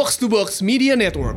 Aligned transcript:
Box 0.00 0.16
to 0.16 0.32
Box 0.32 0.64
Media 0.64 0.96
Network. 0.96 1.36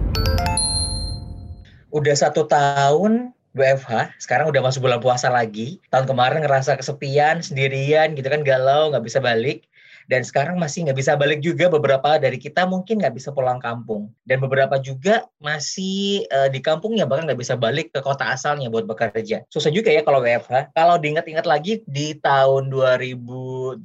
Udah 1.92 2.16
satu 2.16 2.48
tahun 2.48 3.36
WFH, 3.52 4.16
sekarang 4.24 4.48
udah 4.56 4.64
masuk 4.64 4.88
bulan 4.88 5.04
puasa 5.04 5.28
lagi. 5.28 5.84
Tahun 5.92 6.08
kemarin 6.08 6.48
ngerasa 6.48 6.80
kesepian, 6.80 7.44
sendirian 7.44 8.16
gitu 8.16 8.24
kan, 8.32 8.40
galau, 8.40 8.88
nggak 8.88 9.04
bisa 9.04 9.20
balik 9.20 9.68
dan 10.12 10.22
sekarang 10.24 10.60
masih 10.60 10.88
nggak 10.88 11.00
bisa 11.00 11.14
balik 11.16 11.40
juga 11.40 11.72
beberapa 11.72 12.20
dari 12.20 12.36
kita 12.36 12.68
mungkin 12.68 13.00
nggak 13.00 13.16
bisa 13.16 13.30
pulang 13.32 13.60
kampung. 13.60 14.12
Dan 14.28 14.44
beberapa 14.44 14.80
juga 14.80 15.28
masih 15.40 16.28
uh, 16.32 16.50
di 16.52 16.60
kampungnya 16.60 17.08
bahkan 17.08 17.28
nggak 17.28 17.40
bisa 17.40 17.56
balik 17.56 17.92
ke 17.96 18.00
kota 18.04 18.32
asalnya 18.32 18.68
buat 18.68 18.88
bekerja. 18.88 19.44
Susah 19.48 19.72
juga 19.72 19.92
ya 19.92 20.04
kalau 20.04 20.20
WFH 20.24 20.76
kalau 20.76 20.96
diingat-ingat 21.00 21.46
lagi 21.48 21.84
di 21.88 22.16
tahun 22.20 22.72
2018 22.72 23.84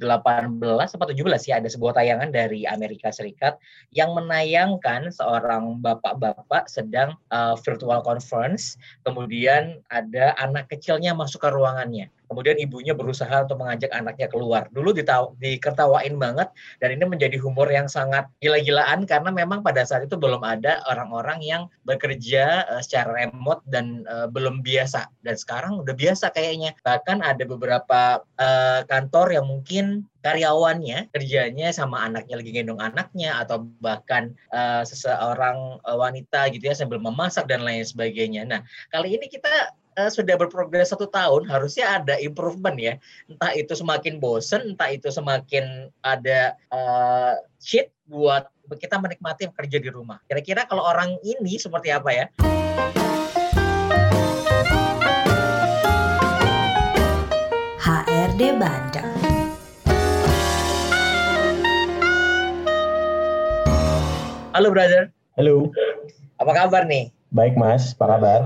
atau 0.69 1.07
17 1.07 1.49
ya 1.49 1.55
ada 1.59 1.69
sebuah 1.69 1.93
tayangan 1.95 2.29
dari 2.31 2.67
Amerika 2.67 3.11
Serikat 3.11 3.59
yang 3.95 4.11
menayangkan 4.15 5.11
seorang 5.11 5.79
bapak-bapak 5.79 6.67
sedang 6.67 7.15
uh, 7.31 7.55
virtual 7.59 8.03
conference. 8.03 8.75
Kemudian 9.07 9.79
ada 9.89 10.35
anak 10.39 10.67
kecilnya 10.71 11.15
masuk 11.15 11.43
ke 11.43 11.49
ruangannya 11.51 12.11
kemudian 12.29 12.55
ibunya 12.61 12.93
berusaha 12.93 13.43
untuk 13.43 13.59
mengajak 13.59 13.89
anaknya 13.89 14.29
keluar. 14.29 14.69
Dulu 14.69 14.93
ditaw- 14.93 15.33
dikertawain 15.41 16.15
banget 16.21 16.53
dan 16.77 16.93
ini 16.93 17.03
menjadi 17.09 17.41
humor 17.41 17.67
yang 17.67 17.89
sangat 17.89 18.29
gila-gilaan 18.39 19.09
karena 19.09 19.33
memang 19.33 19.65
pada 19.65 19.81
saat 19.83 20.05
itu 20.05 20.15
belum 20.15 20.45
ada 20.45 20.79
orang-orang 20.85 21.41
yang 21.41 21.65
bekerja 21.83 22.69
uh, 22.69 22.81
secara 22.85 23.25
remote 23.25 23.65
dan 23.65 24.05
uh, 24.05 24.29
belum 24.29 24.61
biasa. 24.61 25.09
Dan 25.25 25.35
sekarang 25.35 25.81
udah 25.81 25.97
biasa 25.97 26.29
kayaknya. 26.29 26.77
Bahkan 26.85 27.25
ada 27.25 27.43
beberapa 27.43 28.21
uh, 28.37 28.81
kantor 28.85 29.33
yang 29.33 29.45
mungkin 29.49 30.05
karyawannya 30.19 31.15
kerjanya 31.15 31.71
sama 31.71 32.03
anaknya 32.03 32.35
lagi 32.43 32.51
gendong 32.51 32.83
anaknya 32.83 33.39
atau 33.39 33.63
bahkan 33.79 34.35
uh, 34.51 34.83
seseorang 34.83 35.79
uh, 35.87 35.95
wanita 35.95 36.51
gitu 36.51 36.67
ya 36.67 36.75
sambil 36.75 36.99
memasak 36.99 37.47
dan 37.47 37.63
lain 37.63 37.87
sebagainya. 37.87 38.43
Nah 38.43 38.59
kali 38.91 39.15
ini 39.15 39.31
kita 39.31 39.71
uh, 39.97 40.09
sudah 40.11 40.35
berprogres 40.37 40.91
satu 40.91 41.09
tahun 41.09 41.47
harusnya 41.49 41.97
ada 42.01 42.19
improvement 42.21 42.77
ya 42.77 42.93
entah 43.31 43.51
itu 43.55 43.73
semakin 43.73 44.21
bosen 44.21 44.75
entah 44.75 44.91
itu 44.91 45.09
semakin 45.09 45.89
ada 46.05 46.53
uh, 46.69 47.39
shit 47.57 47.89
buat 48.05 48.49
kita 48.69 49.01
menikmati 49.01 49.49
kerja 49.49 49.77
di 49.81 49.89
rumah 49.89 50.21
kira-kira 50.29 50.67
kalau 50.69 50.85
orang 50.85 51.17
ini 51.25 51.57
seperti 51.57 51.89
apa 51.89 52.09
ya 52.13 52.25
HRD 57.79 58.41
Bandung 58.59 59.13
Halo 64.53 64.75
brother 64.75 65.13
Halo. 65.39 65.71
Apa 66.35 66.51
kabar 66.51 66.83
nih? 66.83 67.15
Baik 67.31 67.55
Mas, 67.55 67.95
apa 67.95 68.19
kabar? 68.19 68.39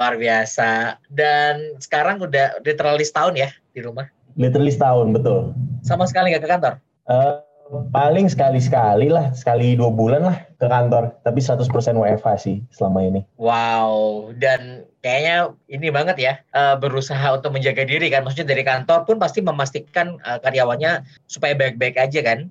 Luar 0.00 0.16
biasa. 0.16 0.96
Dan 1.12 1.76
sekarang 1.76 2.24
udah 2.24 2.56
literally 2.64 3.04
setahun 3.04 3.36
ya 3.36 3.52
di 3.76 3.84
rumah? 3.84 4.08
Literally 4.40 4.72
setahun, 4.72 5.12
betul. 5.12 5.52
Sama 5.84 6.08
sekali 6.08 6.32
nggak 6.32 6.40
ke 6.40 6.48
kantor? 6.48 6.74
Uh, 7.04 7.44
paling 7.92 8.24
sekali-sekali 8.24 9.12
lah, 9.12 9.28
sekali 9.36 9.76
dua 9.76 9.92
bulan 9.92 10.24
lah 10.24 10.40
ke 10.56 10.64
kantor. 10.64 11.12
Tapi 11.20 11.44
100% 11.44 11.68
WFH 12.00 12.28
sih 12.40 12.64
selama 12.72 13.04
ini. 13.04 13.20
Wow, 13.36 14.32
dan 14.40 14.88
kayaknya 15.04 15.52
ini 15.68 15.92
banget 15.92 16.16
ya, 16.16 16.40
uh, 16.56 16.80
berusaha 16.80 17.36
untuk 17.36 17.52
menjaga 17.52 17.84
diri 17.84 18.08
kan. 18.08 18.24
Maksudnya 18.24 18.56
dari 18.56 18.64
kantor 18.64 19.04
pun 19.04 19.20
pasti 19.20 19.44
memastikan 19.44 20.16
uh, 20.24 20.40
karyawannya 20.40 21.04
supaya 21.28 21.52
baik-baik 21.52 22.00
aja 22.00 22.24
kan? 22.24 22.48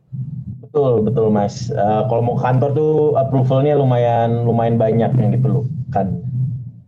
Betul, 0.69 1.01
betul 1.01 1.33
Mas. 1.33 1.73
Uh, 1.73 2.05
kalau 2.05 2.21
mau 2.21 2.37
kantor 2.37 2.77
tuh 2.77 2.93
approvalnya 3.17 3.73
lumayan 3.73 4.45
lumayan 4.45 4.77
banyak 4.77 5.09
yang 5.17 5.33
diperlukan. 5.33 6.21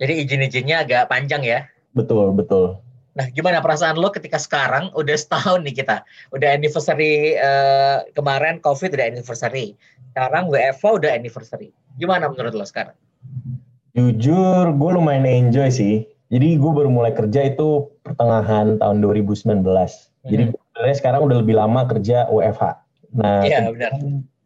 Jadi 0.01 0.25
izin-izinnya 0.25 0.81
agak 0.81 1.13
panjang 1.13 1.45
ya. 1.45 1.69
Betul, 1.93 2.33
betul. 2.33 2.81
Nah, 3.13 3.27
gimana 3.29 3.61
perasaan 3.61 3.99
lo 3.99 4.09
ketika 4.09 4.41
sekarang 4.41 4.89
udah 4.97 5.13
setahun 5.13 5.61
nih 5.61 5.83
kita, 5.83 6.01
udah 6.33 6.49
anniversary 6.57 7.37
uh, 7.37 8.01
kemarin 8.17 8.57
COVID 8.63 8.97
udah 8.97 9.05
anniversary, 9.05 9.75
sekarang 10.15 10.47
WFH 10.49 10.85
udah 10.97 11.11
anniversary. 11.11 11.69
Gimana 11.99 12.31
menurut 12.31 12.55
lo 12.55 12.65
sekarang? 12.65 12.95
Jujur, 13.91 14.71
gue 14.73 14.91
lumayan 14.95 15.27
enjoy 15.27 15.67
sih. 15.67 16.07
Jadi 16.31 16.55
gue 16.55 16.71
baru 16.71 16.87
mulai 16.87 17.11
kerja 17.11 17.51
itu 17.51 17.91
pertengahan 18.07 18.79
tahun 18.79 19.03
2019. 19.03 19.43
Hmm. 19.67 19.83
Jadi 20.31 20.43
sebenarnya 20.55 20.95
sekarang 20.95 21.21
udah 21.27 21.37
lebih 21.43 21.59
lama 21.59 21.83
kerja 21.91 22.31
WFH. 22.31 22.63
Nah, 23.11 23.43
iya, 23.43 23.67
benar. 23.67 23.91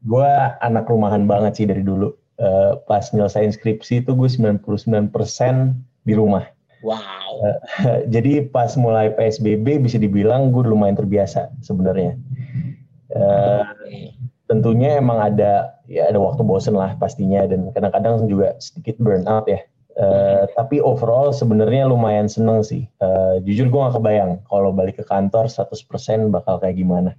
gue 0.06 0.30
anak 0.66 0.90
rumahan 0.90 1.30
banget 1.30 1.62
sih 1.62 1.66
dari 1.70 1.86
dulu 1.86 2.18
uh, 2.40 2.80
pas 2.88 3.04
nyelesain 3.12 3.52
skripsi 3.52 4.04
itu 4.04 4.12
gue 4.16 4.30
99% 4.30 5.12
di 6.06 6.14
rumah. 6.14 6.46
Wow. 6.84 7.00
Uh, 7.42 7.58
jadi 8.14 8.46
pas 8.50 8.74
mulai 8.78 9.12
PSBB 9.14 9.82
bisa 9.82 9.98
dibilang 9.98 10.52
gue 10.52 10.64
lumayan 10.66 10.98
terbiasa 11.00 11.52
sebenarnya. 11.64 12.20
Uh, 13.12 13.64
okay. 13.64 14.14
Tentunya 14.46 15.02
emang 15.02 15.18
ada 15.18 15.74
ya 15.90 16.06
ada 16.10 16.22
waktu 16.22 16.46
bosen 16.46 16.78
lah 16.78 16.94
pastinya 17.02 17.50
dan 17.50 17.74
kadang-kadang 17.74 18.30
juga 18.30 18.54
sedikit 18.62 19.02
burnout 19.02 19.50
ya. 19.50 19.62
Uh, 19.96 20.44
tapi 20.60 20.84
overall 20.84 21.32
sebenarnya 21.32 21.88
lumayan 21.88 22.28
seneng 22.28 22.60
sih. 22.62 22.84
Uh, 23.00 23.40
jujur 23.48 23.72
gue 23.72 23.80
gak 23.80 23.96
kebayang 23.96 24.44
kalau 24.52 24.76
balik 24.76 25.00
ke 25.00 25.06
kantor 25.08 25.48
100% 25.48 26.36
bakal 26.36 26.60
kayak 26.60 26.76
gimana. 26.78 27.16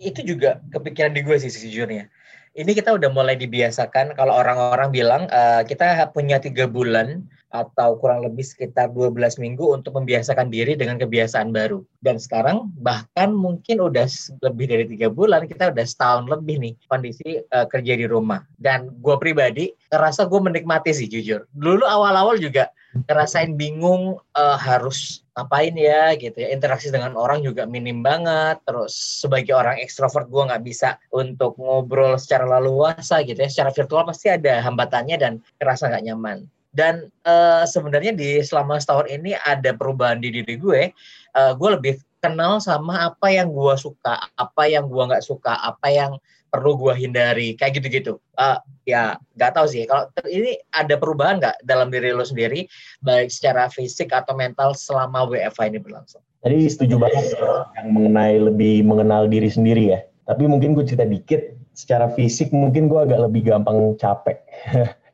Itu 0.00 0.24
juga 0.24 0.64
kepikiran 0.72 1.12
di 1.12 1.20
gue 1.22 1.36
sih 1.36 1.52
sejujurnya 1.52 2.08
ini 2.56 2.72
kita 2.72 2.96
udah 2.96 3.12
mulai 3.12 3.36
dibiasakan 3.36 4.16
kalau 4.16 4.32
orang-orang 4.32 4.88
bilang 4.88 5.22
uh, 5.28 5.60
kita 5.60 6.08
punya 6.16 6.40
tiga 6.40 6.64
bulan 6.64 7.20
atau 7.52 7.96
kurang 8.00 8.24
lebih 8.24 8.42
sekitar 8.42 8.90
12 8.90 9.38
minggu 9.38 9.64
untuk 9.76 9.96
membiasakan 9.96 10.48
diri 10.48 10.74
dengan 10.74 10.96
kebiasaan 10.96 11.52
baru. 11.52 11.84
Dan 12.00 12.16
sekarang 12.16 12.72
bahkan 12.80 13.32
mungkin 13.32 13.80
udah 13.80 14.08
lebih 14.42 14.66
dari 14.72 14.84
tiga 14.88 15.08
bulan, 15.12 15.46
kita 15.46 15.70
udah 15.72 15.86
setahun 15.86 16.26
lebih 16.26 16.58
nih 16.60 16.74
kondisi 16.90 17.40
uh, 17.52 17.68
kerja 17.68 17.92
di 17.96 18.08
rumah. 18.08 18.42
Dan 18.56 18.92
gue 19.00 19.16
pribadi 19.20 19.72
ngerasa 19.92 20.26
gue 20.26 20.40
menikmati 20.40 20.90
sih 20.96 21.08
jujur. 21.08 21.44
Dulu 21.52 21.84
awal-awal 21.84 22.40
juga 22.40 22.72
ngerasain 22.94 23.58
bingung 23.58 24.16
uh, 24.38 24.58
harus 24.58 25.26
ngapain 25.36 25.74
ya 25.76 26.14
gitu 26.16 26.38
ya. 26.38 26.48
Interaksi 26.54 26.88
dengan 26.88 27.12
orang 27.18 27.44
juga 27.44 27.66
minim 27.68 28.00
banget. 28.00 28.62
Terus 28.64 28.94
sebagai 28.94 29.52
orang 29.52 29.76
ekstrovert 29.82 30.30
gue 30.30 30.42
nggak 30.48 30.64
bisa 30.64 30.96
untuk 31.12 31.58
ngobrol 31.60 32.16
secara 32.16 32.46
leluasa 32.46 33.20
gitu 33.26 33.36
ya. 33.36 33.50
Secara 33.50 33.70
virtual 33.74 34.06
pasti 34.08 34.32
ada 34.32 34.62
hambatannya 34.64 35.16
dan 35.18 35.32
kerasa 35.60 35.92
nggak 35.92 36.04
nyaman. 36.06 36.38
Dan 36.76 37.08
uh, 37.24 37.64
sebenarnya 37.64 38.12
di 38.12 38.44
selama 38.44 38.76
setahun 38.76 39.08
ini 39.08 39.32
ada 39.32 39.72
perubahan 39.72 40.20
di 40.20 40.28
diri 40.28 40.60
gue 40.60 40.92
uh, 41.36 41.52
gue 41.56 41.70
lebih 41.76 41.94
kenal 42.20 42.58
sama 42.58 43.12
apa 43.12 43.28
yang 43.28 43.52
gue 43.52 43.74
suka 43.76 44.18
apa 44.34 44.62
yang 44.66 44.88
gue 44.88 45.04
nggak 45.04 45.22
suka 45.22 45.52
apa 45.52 45.88
yang 45.92 46.12
perlu 46.56 46.72
gue 46.80 46.92
hindari 46.96 47.52
kayak 47.52 47.76
gitu-gitu. 47.76 48.16
Uh, 48.40 48.56
ya 48.88 49.20
nggak 49.36 49.52
tahu 49.52 49.68
sih. 49.68 49.84
Kalau 49.84 50.08
ini 50.24 50.56
ada 50.72 50.96
perubahan 50.96 51.36
nggak 51.36 51.60
dalam 51.68 51.92
diri 51.92 52.16
lo 52.16 52.24
sendiri 52.24 52.64
baik 53.04 53.28
secara 53.28 53.68
fisik 53.68 54.08
atau 54.16 54.32
mental 54.32 54.72
selama 54.72 55.28
WFH 55.28 55.68
ini 55.68 55.78
berlangsung? 55.78 56.24
Tadi 56.40 56.64
setuju 56.64 56.96
banget 56.96 57.36
yang 57.76 57.88
mengenai 57.92 58.40
lebih 58.40 58.80
mengenal 58.88 59.28
diri 59.28 59.52
sendiri 59.52 59.92
ya. 59.92 60.00
Tapi 60.24 60.48
mungkin 60.48 60.72
gue 60.72 60.88
cerita 60.88 61.04
dikit 61.04 61.52
secara 61.76 62.08
fisik 62.16 62.50
mungkin 62.56 62.88
gue 62.88 63.04
agak 63.04 63.28
lebih 63.28 63.52
gampang 63.52 63.94
capek. 64.00 64.40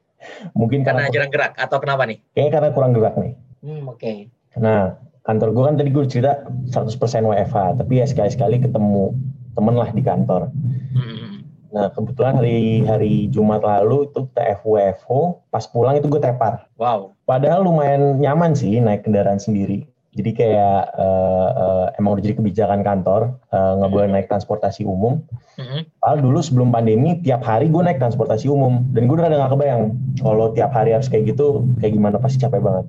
Mungkin 0.54 0.86
karena, 0.86 1.10
karena 1.10 1.14
jarang 1.19 1.30
gerak 1.34 1.53
atau 1.59 1.78
kenapa 1.82 2.06
nih? 2.06 2.22
Kayaknya 2.30 2.53
karena 2.54 2.69
kurang 2.70 2.92
gerak 2.94 3.14
nih. 3.19 3.32
Hmm, 3.62 3.82
oke. 3.91 3.98
Okay. 3.98 4.30
nah 4.53 5.00
kantor 5.24 5.48
gue 5.54 5.64
kan 5.64 5.74
tadi 5.78 5.91
gue 5.94 6.04
cerita 6.10 6.44
100% 6.69 6.98
WFH 7.24 7.78
tapi 7.78 7.92
ya 8.03 8.06
sekali-sekali 8.10 8.60
ketemu 8.60 9.14
temen 9.54 9.74
lah 9.78 9.91
di 9.94 10.03
kantor. 10.03 10.50
Hmm. 10.92 11.31
Nah 11.72 11.88
kebetulan 11.88 12.37
hari 12.37 12.84
hari 12.84 13.33
Jumat 13.33 13.65
lalu 13.65 14.12
itu 14.12 14.28
kita 14.28 14.60
FWFO, 14.60 15.48
pas 15.48 15.65
pulang 15.65 15.97
itu 15.97 16.07
gue 16.07 16.21
tepar. 16.21 16.69
Wow. 16.77 17.16
Padahal 17.24 17.65
lumayan 17.65 18.21
nyaman 18.21 18.53
sih 18.53 18.77
naik 18.78 19.09
kendaraan 19.09 19.41
sendiri. 19.41 19.89
Jadi 20.13 20.30
kayak 20.36 20.92
uh, 20.92 21.48
uh, 21.57 21.86
emang 21.97 22.21
udah 22.21 22.24
jadi 22.28 22.36
kebijakan 22.36 22.84
kantor 22.84 23.41
uh, 23.48 23.80
nggak 23.80 23.92
boleh 23.97 24.07
naik 24.13 24.28
transportasi 24.28 24.84
umum. 24.84 25.24
Mm-hmm. 25.57 25.89
Padahal 26.04 26.21
dulu 26.21 26.39
sebelum 26.45 26.69
pandemi 26.69 27.16
tiap 27.24 27.41
hari 27.41 27.72
gue 27.72 27.80
naik 27.80 27.97
transportasi 27.97 28.45
umum 28.53 28.84
dan 28.92 29.09
gue 29.09 29.16
udah 29.16 29.33
nggak 29.33 29.53
kebayang 29.57 29.97
kalau 30.21 30.53
tiap 30.53 30.77
hari 30.77 30.92
harus 30.92 31.09
kayak 31.09 31.33
gitu 31.33 31.65
kayak 31.80 31.97
gimana 31.97 32.21
pasti 32.21 32.45
capek 32.45 32.60
banget. 32.60 32.86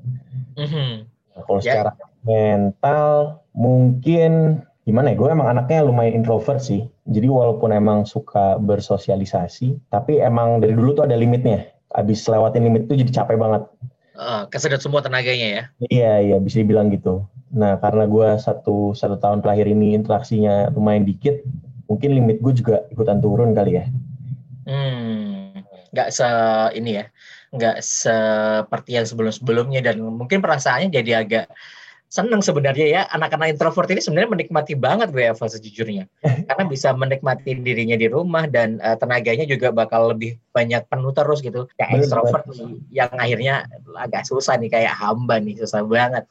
Mm-hmm. 0.59 0.89
Nah, 1.07 1.41
kalau 1.47 1.59
yeah. 1.63 1.68
secara 1.71 1.91
mental 2.27 3.12
mungkin 3.56 4.31
gimana 4.83 5.12
ya 5.12 5.15
gue 5.15 5.30
emang 5.31 5.47
anaknya 5.47 5.83
lumayan 5.88 6.24
introvert 6.24 6.59
sih. 6.59 6.88
Jadi 7.07 7.27
walaupun 7.27 7.71
emang 7.71 8.03
suka 8.03 8.59
bersosialisasi 8.59 9.89
tapi 9.91 10.19
emang 10.19 10.59
dari 10.59 10.75
dulu 10.75 10.95
tuh 10.95 11.03
ada 11.07 11.15
limitnya. 11.15 11.71
Abis 11.94 12.25
lewatin 12.27 12.65
limit 12.68 12.89
itu 12.89 13.06
jadi 13.06 13.24
capek 13.24 13.38
banget. 13.39 13.63
Uh, 14.13 14.45
kesedot 14.51 14.81
semua 14.81 15.01
tenaganya 15.01 15.47
ya? 15.47 15.63
Iya 15.89 16.13
iya 16.21 16.38
bisa 16.38 16.62
dibilang 16.62 16.91
gitu. 16.91 17.25
Nah 17.53 17.80
karena 17.80 18.06
gue 18.06 18.27
satu 18.38 18.94
satu 18.94 19.18
tahun 19.18 19.41
terakhir 19.41 19.69
ini 19.69 19.95
interaksinya 19.97 20.74
lumayan 20.74 21.07
dikit 21.07 21.41
mungkin 21.88 22.15
limit 22.18 22.41
gue 22.41 22.53
juga 22.56 22.86
ikutan 22.91 23.24
turun 23.24 23.56
kali 23.56 23.79
ya. 23.79 23.86
Hmm 24.63 25.44
nggak 25.94 26.09
se 26.09 26.27
ini 26.74 26.97
ya, 27.00 27.06
nggak 27.53 27.77
seperti 27.86 28.97
yang 28.97 29.06
sebelum-sebelumnya 29.06 29.86
dan 29.86 30.01
mungkin 30.01 30.41
perasaannya 30.41 30.89
jadi 30.89 31.21
agak 31.21 31.45
seneng 32.13 32.45
sebenarnya 32.45 32.86
ya 32.86 33.01
anak-anak 33.10 33.57
introvert 33.57 33.89
ini 33.89 33.98
sebenarnya 33.98 34.30
menikmati 34.38 34.77
banget 34.77 35.10
WFH 35.10 35.57
sejujurnya. 35.57 36.06
Karena 36.48 36.63
bisa 36.69 36.94
menikmati 36.94 37.57
dirinya 37.57 37.98
di 37.98 38.06
rumah 38.06 38.45
dan 38.45 38.77
uh, 38.86 38.94
tenaganya 38.94 39.50
juga 39.50 39.74
bakal 39.74 40.13
lebih 40.13 40.38
banyak 40.54 40.86
penuh 40.86 41.10
terus 41.10 41.42
gitu. 41.42 41.65
Kayak 41.74 41.89
Bener, 41.89 42.01
extrovert 42.06 42.45
yang 42.94 43.10
akhirnya 43.18 43.65
agak 43.98 44.30
susah 44.30 44.62
nih 44.62 44.69
kayak 44.69 44.94
hamba 44.94 45.42
nih 45.42 45.57
susah 45.57 45.81
banget. 45.81 46.30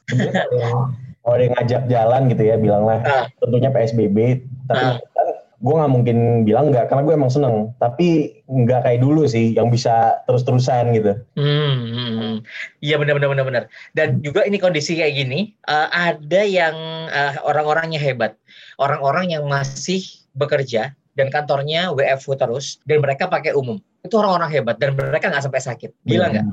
Kalau 1.23 1.35
dia 1.35 1.49
ngajak 1.51 1.81
jalan 1.91 2.21
gitu 2.31 2.43
ya 2.47 2.55
bilanglah 2.55 2.99
uh, 3.03 3.25
tentunya 3.43 3.71
PSBB 3.71 4.43
tapi 4.67 4.87
uh, 4.87 5.32
gue 5.63 5.73
nggak 5.79 5.93
mungkin 5.95 6.17
bilang 6.43 6.75
nggak 6.75 6.91
karena 6.91 7.07
gue 7.07 7.15
emang 7.15 7.31
seneng 7.31 7.71
tapi 7.79 8.35
nggak 8.51 8.83
kayak 8.83 8.99
dulu 8.99 9.23
sih 9.23 9.55
yang 9.55 9.71
bisa 9.71 10.19
terus-terusan 10.27 10.91
gitu. 10.91 11.15
Hmm, 11.39 11.75
hmm, 11.87 12.11
hmm. 12.19 12.35
iya 12.83 12.99
benar 12.99 13.15
benar 13.15 13.29
benar 13.31 13.45
benar. 13.47 13.63
Dan 13.95 14.19
juga 14.19 14.43
ini 14.43 14.59
kondisi 14.59 14.99
kayak 14.99 15.15
gini 15.15 15.55
uh, 15.71 15.87
ada 15.87 16.43
yang 16.43 16.75
uh, 17.07 17.39
orang-orangnya 17.47 17.97
hebat, 17.97 18.35
orang-orang 18.75 19.31
yang 19.31 19.47
masih 19.47 20.03
bekerja 20.35 20.91
dan 21.15 21.31
kantornya 21.31 21.95
WFH 21.95 22.43
terus 22.43 22.65
dan 22.83 22.99
mereka 22.99 23.31
pakai 23.31 23.55
umum 23.55 23.79
itu 24.03 24.15
orang-orang 24.19 24.51
hebat 24.51 24.75
dan 24.83 24.99
mereka 24.99 25.31
nggak 25.31 25.47
sampai 25.47 25.63
sakit. 25.63 25.95
Gila 26.03 26.27
nggak? 26.27 26.45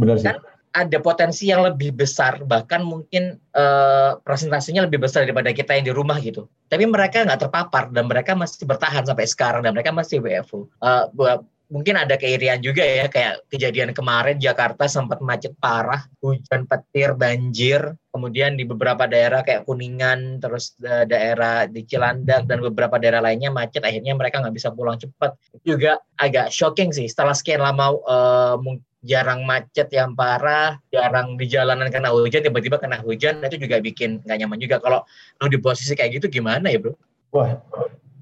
Benar 0.00 0.16
sih. 0.16 0.32
Kan 0.32 0.40
ada 0.74 0.98
potensi 0.98 1.46
yang 1.48 1.62
lebih 1.62 1.94
besar 1.94 2.42
bahkan 2.42 2.82
mungkin 2.82 3.38
uh, 3.54 4.18
presentasinya 4.26 4.84
lebih 4.90 5.06
besar 5.06 5.22
daripada 5.22 5.54
kita 5.54 5.78
yang 5.78 5.86
di 5.86 5.94
rumah 5.94 6.18
gitu. 6.18 6.50
Tapi 6.66 6.84
mereka 6.90 7.22
nggak 7.22 7.46
terpapar 7.46 7.94
dan 7.94 8.10
mereka 8.10 8.34
masih 8.34 8.66
bertahan 8.66 9.06
sampai 9.06 9.30
sekarang 9.30 9.62
dan 9.62 9.70
mereka 9.70 9.94
masih 9.94 10.18
WFO 10.18 10.66
uh, 10.82 11.06
eh, 11.06 11.38
mungkin 11.72 11.96
ada 11.96 12.20
keirian 12.20 12.60
juga 12.60 12.84
ya 12.84 13.08
kayak 13.08 13.48
kejadian 13.48 13.96
kemarin 13.96 14.36
Jakarta 14.36 14.84
sempat 14.84 15.24
macet 15.24 15.56
parah 15.56 16.04
hujan 16.20 16.68
petir 16.68 17.16
banjir 17.16 17.96
kemudian 18.12 18.54
di 18.54 18.68
beberapa 18.68 19.08
daerah 19.08 19.40
kayak 19.40 19.64
Kuningan 19.64 20.44
terus 20.44 20.76
uh, 20.84 21.08
daerah 21.08 21.64
di 21.64 21.82
Cilandak 21.88 22.44
dan 22.44 22.58
beberapa 22.60 23.00
daerah 23.00 23.24
lainnya 23.24 23.48
macet 23.48 23.80
akhirnya 23.80 24.12
mereka 24.14 24.38
nggak 24.38 24.54
bisa 24.54 24.70
pulang 24.70 25.00
cepat. 25.00 25.34
Juga 25.64 25.98
agak 26.20 26.52
shocking 26.52 26.92
sih 26.92 27.08
setelah 27.08 27.34
sekian 27.34 27.64
lama 27.64 27.96
uh, 28.06 28.56
jarang 29.04 29.44
macet 29.44 29.92
yang 29.92 30.16
parah, 30.16 30.80
jarang 30.88 31.36
di 31.36 31.44
jalanan 31.44 31.92
karena 31.92 32.10
hujan, 32.10 32.40
tiba-tiba 32.40 32.80
kena 32.80 33.04
hujan, 33.04 33.44
itu 33.44 33.60
juga 33.60 33.78
bikin 33.78 34.24
nggak 34.24 34.38
nyaman 34.40 34.58
juga. 34.58 34.80
Kalau 34.80 35.04
lo 35.38 35.46
di 35.46 35.60
posisi 35.60 35.92
kayak 35.92 36.18
gitu 36.18 36.40
gimana 36.40 36.72
ya 36.72 36.80
bro? 36.80 36.96
Wah, 37.36 37.60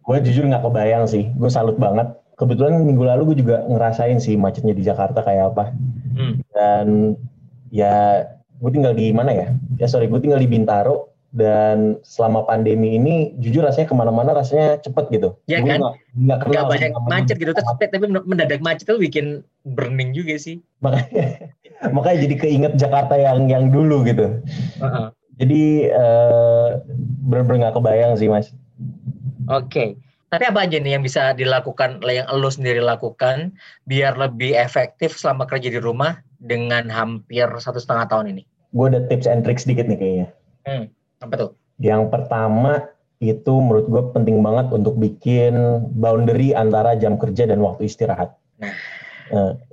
gue 0.03 0.17
jujur 0.27 0.43
nggak 0.51 0.67
kebayang 0.67 1.07
sih. 1.07 1.31
Gue 1.39 1.49
salut 1.49 1.79
banget. 1.79 2.11
Kebetulan 2.35 2.83
minggu 2.83 3.07
lalu 3.07 3.33
gue 3.33 3.47
juga 3.47 3.63
ngerasain 3.71 4.19
sih 4.19 4.35
macetnya 4.35 4.75
di 4.75 4.83
Jakarta 4.83 5.23
kayak 5.23 5.55
apa. 5.55 5.65
Hmm. 6.19 6.35
Dan 6.51 6.87
ya 7.71 8.27
gue 8.59 8.71
tinggal 8.75 8.99
di 8.99 9.15
mana 9.15 9.31
ya? 9.31 9.47
Ya 9.79 9.87
sorry, 9.87 10.11
gue 10.11 10.19
tinggal 10.19 10.43
di 10.43 10.51
Bintaro 10.51 11.15
dan 11.33 11.97
selama 12.05 12.45
pandemi 12.45 13.01
ini 13.01 13.33
jujur 13.41 13.65
rasanya 13.65 13.89
ke 13.89 13.97
mana-mana 13.97 14.37
rasanya 14.37 14.83
cepet 14.83 15.09
gitu. 15.17 15.39
Ya 15.49 15.65
kan? 15.65 15.81
Nggak, 16.13 16.45
nggak 16.45 16.65
banyak 16.69 16.91
macet 17.09 17.37
gitu, 17.41 17.53
tapi, 17.57 17.89
tapi 17.89 18.05
mendadak 18.27 18.61
macet 18.61 18.85
itu 18.85 19.01
bikin 19.01 19.27
burning 19.65 20.13
juga 20.13 20.37
sih. 20.39 20.61
Makanya, 20.81 21.53
makanya 21.97 22.19
jadi 22.29 22.35
keinget 22.39 22.73
Jakarta 22.79 23.15
yang 23.19 23.47
yang 23.51 23.71
dulu 23.71 24.03
gitu. 24.07 24.43
Uh-huh. 24.83 25.09
Jadi 25.41 25.91
uh, 25.91 26.83
benar-benar 27.27 27.69
nggak 27.69 27.77
kebayang 27.81 28.13
sih 28.19 28.29
mas. 28.29 28.53
Oke. 29.49 29.69
Okay. 29.69 29.89
Tapi 30.33 30.49
apa 30.49 30.65
aja 30.65 30.81
nih 30.81 30.97
yang 30.97 31.05
bisa 31.05 31.37
dilakukan, 31.37 32.01
yang 32.09 32.25
lo 32.33 32.49
sendiri 32.49 32.81
lakukan 32.81 33.53
biar 33.85 34.17
lebih 34.17 34.57
efektif 34.57 35.13
selama 35.13 35.45
kerja 35.45 35.69
di 35.69 35.77
rumah 35.77 36.25
dengan 36.41 36.89
hampir 36.89 37.45
satu 37.61 37.77
setengah 37.77 38.09
tahun 38.09 38.33
ini? 38.33 38.43
Gue 38.73 38.89
ada 38.89 39.05
tips 39.13 39.29
and 39.29 39.45
tricks 39.45 39.69
sedikit 39.69 39.85
nih 39.93 40.01
kayaknya. 40.01 40.29
Hmm 40.65 40.89
apa 41.23 41.35
tuh? 41.39 41.51
Yang 41.79 42.11
pertama 42.11 42.91
itu 43.23 43.55
menurut 43.63 43.87
gue 43.87 44.03
penting 44.11 44.43
banget 44.43 44.75
untuk 44.75 44.99
bikin 44.99 45.87
boundary 45.95 46.51
antara 46.51 46.99
jam 46.99 47.15
kerja 47.15 47.47
dan 47.47 47.63
waktu 47.63 47.87
istirahat. 47.87 48.35
Nah, 48.59 48.67
eh, 48.67 48.75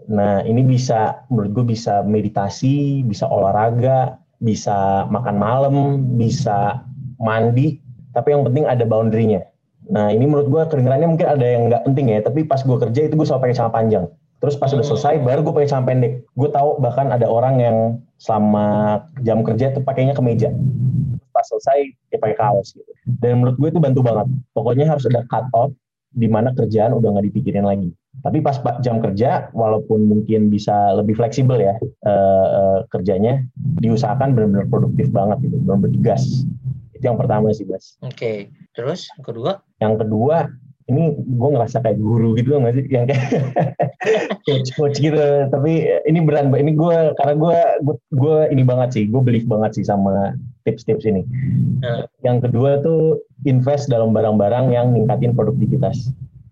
nah 0.09 0.41
ini 0.41 0.65
bisa 0.65 1.27
menurut 1.27 1.51
gue 1.53 1.65
bisa 1.75 2.01
meditasi, 2.01 3.03
bisa 3.05 3.27
olahraga, 3.27 4.17
bisa 4.39 5.05
makan 5.11 5.35
malam, 5.35 5.75
bisa 6.15 6.81
mandi, 7.19 7.83
tapi 8.15 8.31
yang 8.31 8.47
penting 8.47 8.65
ada 8.65 8.87
boundary-nya. 8.87 9.43
Nah 9.89 10.13
ini 10.13 10.25
menurut 10.25 10.47
gue 10.47 10.61
kedengarannya 10.69 11.09
mungkin 11.11 11.27
ada 11.27 11.45
yang 11.45 11.67
nggak 11.67 11.83
penting 11.85 12.07
ya, 12.13 12.19
tapi 12.23 12.47
pas 12.47 12.63
gue 12.63 12.77
kerja 12.79 13.01
itu 13.05 13.13
gue 13.19 13.27
selalu 13.27 13.43
pakai 13.49 13.55
celana 13.57 13.73
panjang. 13.75 14.05
Terus 14.39 14.55
pas 14.55 14.71
udah 14.71 14.79
hmm. 14.79 14.91
selesai 14.95 15.13
baru 15.19 15.39
gue 15.43 15.53
pakai 15.53 15.69
celana 15.69 15.87
pendek. 15.87 16.13
Gue 16.39 16.49
tahu 16.49 16.79
bahkan 16.79 17.11
ada 17.11 17.27
orang 17.27 17.55
yang 17.59 17.77
selama 18.19 18.99
jam 19.23 19.43
kerja 19.43 19.75
itu 19.75 19.79
pakainya 19.83 20.15
kemeja 20.15 20.51
pas 21.39 21.45
selesai 21.47 21.95
dia 22.11 22.19
pakai 22.19 22.35
kaos 22.35 22.75
gitu. 22.75 22.91
Dan 23.19 23.43
menurut 23.43 23.55
gue 23.55 23.69
itu 23.71 23.79
bantu 23.79 24.03
banget. 24.03 24.27
Pokoknya 24.51 24.91
harus 24.91 25.07
ada 25.07 25.23
cut 25.27 25.47
off 25.55 25.71
di 26.11 26.27
mana 26.27 26.51
kerjaan 26.51 26.95
udah 26.95 27.15
nggak 27.15 27.31
dipikirin 27.31 27.63
lagi. 27.63 27.95
Tapi 28.19 28.43
pas 28.43 28.59
jam 28.83 28.99
kerja, 28.99 29.47
walaupun 29.55 30.05
mungkin 30.05 30.51
bisa 30.51 30.95
lebih 30.95 31.15
fleksibel 31.15 31.55
ya 31.59 31.75
uh, 32.03 32.47
uh, 32.47 32.79
kerjanya, 32.91 33.43
diusahakan 33.79 34.35
benar-benar 34.35 34.67
produktif 34.67 35.07
banget 35.09 35.39
gitu, 35.47 35.55
benar-benar 35.63 35.99
gas. 36.03 36.43
Itu 36.91 37.03
yang 37.07 37.19
pertama 37.19 37.55
sih, 37.55 37.63
Bas. 37.63 37.95
Oke, 38.03 38.11
okay. 38.11 38.37
terus 38.75 39.07
yang 39.15 39.23
kedua? 39.23 39.51
Yang 39.79 39.95
kedua, 40.03 40.37
ini 40.89 41.13
gue 41.15 41.49
ngerasa 41.53 41.85
kayak 41.85 42.01
guru 42.01 42.33
gitu 42.35 42.57
nggak 42.57 42.73
sih 42.75 42.85
yang 42.89 43.05
kayak 43.05 43.23
coach 44.49 44.69
coach 44.73 44.97
gitu 44.97 45.21
tapi 45.53 45.85
ini 46.09 46.19
beran 46.25 46.49
ini 46.57 46.73
gue 46.73 47.13
karena 47.21 47.33
gue 47.37 47.57
gue 48.17 48.37
ini 48.49 48.65
banget 48.65 48.89
sih 48.97 49.03
gue 49.05 49.21
believe 49.21 49.45
banget 49.45 49.77
sih 49.77 49.85
sama 49.85 50.33
tips-tips 50.65 51.05
ini 51.05 51.21
uh. 51.85 52.09
yang 52.25 52.41
kedua 52.41 52.81
tuh 52.81 53.21
invest 53.45 53.87
dalam 53.87 54.11
barang-barang 54.11 54.73
yang 54.73 54.91
ningkatin 54.91 55.37
produktivitas 55.37 56.09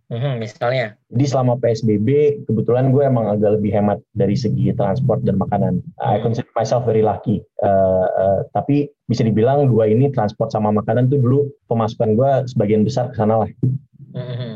Hmm, 0.07 0.39
misalnya. 0.39 0.95
Jadi 1.11 1.25
selama 1.27 1.59
PSBB 1.59 2.39
kebetulan 2.47 2.95
gue 2.95 3.03
emang 3.03 3.27
agak 3.27 3.59
lebih 3.59 3.75
hemat 3.75 3.99
dari 4.15 4.39
segi 4.39 4.71
transport 4.71 5.19
dan 5.27 5.35
makanan. 5.35 5.83
I 5.99 6.15
hmm. 6.15 6.23
consider 6.23 6.51
myself 6.55 6.87
very 6.87 7.03
lucky. 7.03 7.43
Uh, 7.59 8.07
uh, 8.15 8.39
tapi 8.55 8.87
bisa 9.11 9.27
dibilang 9.27 9.67
dua 9.67 9.91
ini 9.91 10.07
transport 10.15 10.55
sama 10.55 10.71
makanan 10.71 11.11
tuh 11.11 11.19
dulu 11.19 11.39
pemasukan 11.67 12.15
gue 12.15 12.31
sebagian 12.47 12.87
besar 12.87 13.11
ke 13.11 13.19
sana 13.19 13.43
lah. 13.43 13.51
Mm-hmm. 14.15 14.53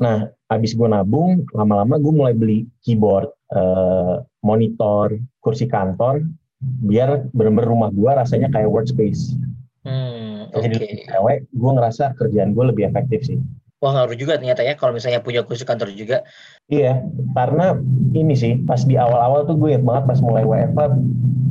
Nah, 0.00 0.32
habis 0.48 0.72
gue 0.72 0.88
nabung, 0.88 1.44
lama-lama 1.52 2.00
gue 2.00 2.12
mulai 2.12 2.32
beli 2.32 2.64
keyboard, 2.80 3.28
uh, 3.52 4.24
monitor, 4.40 5.12
kursi 5.44 5.68
kantor, 5.68 6.24
biar 6.60 7.28
bener-bener 7.36 7.68
rumah 7.68 7.90
gue 7.92 8.08
rasanya 8.08 8.48
kayak 8.48 8.68
workspace. 8.68 9.36
Hmm, 9.84 10.52
Jadi 10.52 10.76
okay. 10.76 11.04
cewek, 11.08 11.38
gue 11.52 11.70
ngerasa 11.72 12.16
kerjaan 12.16 12.52
gue 12.52 12.64
lebih 12.68 12.84
efektif 12.88 13.24
sih. 13.24 13.40
Wah 13.80 13.96
ngaruh 13.96 14.16
juga 14.16 14.36
ternyata 14.36 14.60
ya 14.60 14.76
kalau 14.76 14.92
misalnya 14.92 15.24
punya 15.24 15.40
kursi 15.40 15.64
kantor 15.64 15.88
juga. 15.96 16.20
Iya, 16.68 17.00
karena 17.32 17.80
ini 18.12 18.36
sih 18.36 18.60
pas 18.68 18.84
di 18.84 19.00
awal-awal 19.00 19.48
tuh 19.48 19.56
gue 19.56 19.72
inget 19.72 19.84
banget 19.88 20.04
pas 20.04 20.20
mulai 20.20 20.44
WFH 20.44 20.80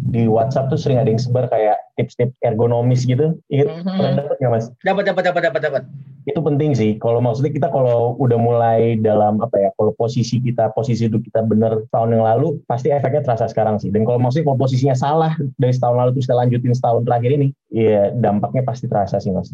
di 0.09 0.25
WhatsApp 0.25 0.69
tuh 0.73 0.77
sering 0.77 1.01
ada 1.01 1.09
yang 1.09 1.21
sebar 1.21 1.49
kayak 1.49 1.77
tips-tips 1.97 2.37
ergonomis 2.45 3.05
gitu. 3.05 3.37
Ingat 3.49 3.67
mm-hmm. 3.69 3.97
pernah 3.97 4.13
dapat 4.13 4.35
nggak 4.41 4.51
mas? 4.53 4.65
Dapat 4.85 5.03
dapat 5.09 5.23
dapat 5.25 5.41
dapat 5.49 5.61
dapat 5.65 5.83
itu 6.29 6.39
penting 6.45 6.71
sih. 6.77 6.91
Kalau 7.01 7.17
maksudnya 7.17 7.49
kita 7.49 7.67
kalau 7.73 8.13
udah 8.21 8.37
mulai 8.37 8.97
dalam 9.01 9.41
apa 9.41 9.57
ya, 9.57 9.69
kalau 9.73 9.93
posisi 9.97 10.37
kita 10.37 10.69
posisi 10.77 11.09
itu 11.09 11.17
kita 11.17 11.41
bener 11.45 11.89
tahun 11.89 12.17
yang 12.17 12.25
lalu, 12.25 12.61
pasti 12.69 12.93
efeknya 12.93 13.25
terasa 13.25 13.49
sekarang 13.49 13.81
sih. 13.81 13.89
Dan 13.89 14.05
kalau 14.05 14.21
maksudnya 14.21 14.53
kalau 14.53 14.59
posisinya 14.61 14.93
salah 14.93 15.33
dari 15.57 15.73
setahun 15.73 15.97
lalu 15.97 16.09
terus 16.17 16.25
kita 16.29 16.37
lanjutin 16.37 16.73
setahun 16.77 17.01
terakhir 17.09 17.31
ini, 17.33 17.47
ya 17.73 18.13
dampaknya 18.13 18.61
pasti 18.61 18.85
terasa 18.85 19.17
sih 19.17 19.33
mas. 19.33 19.49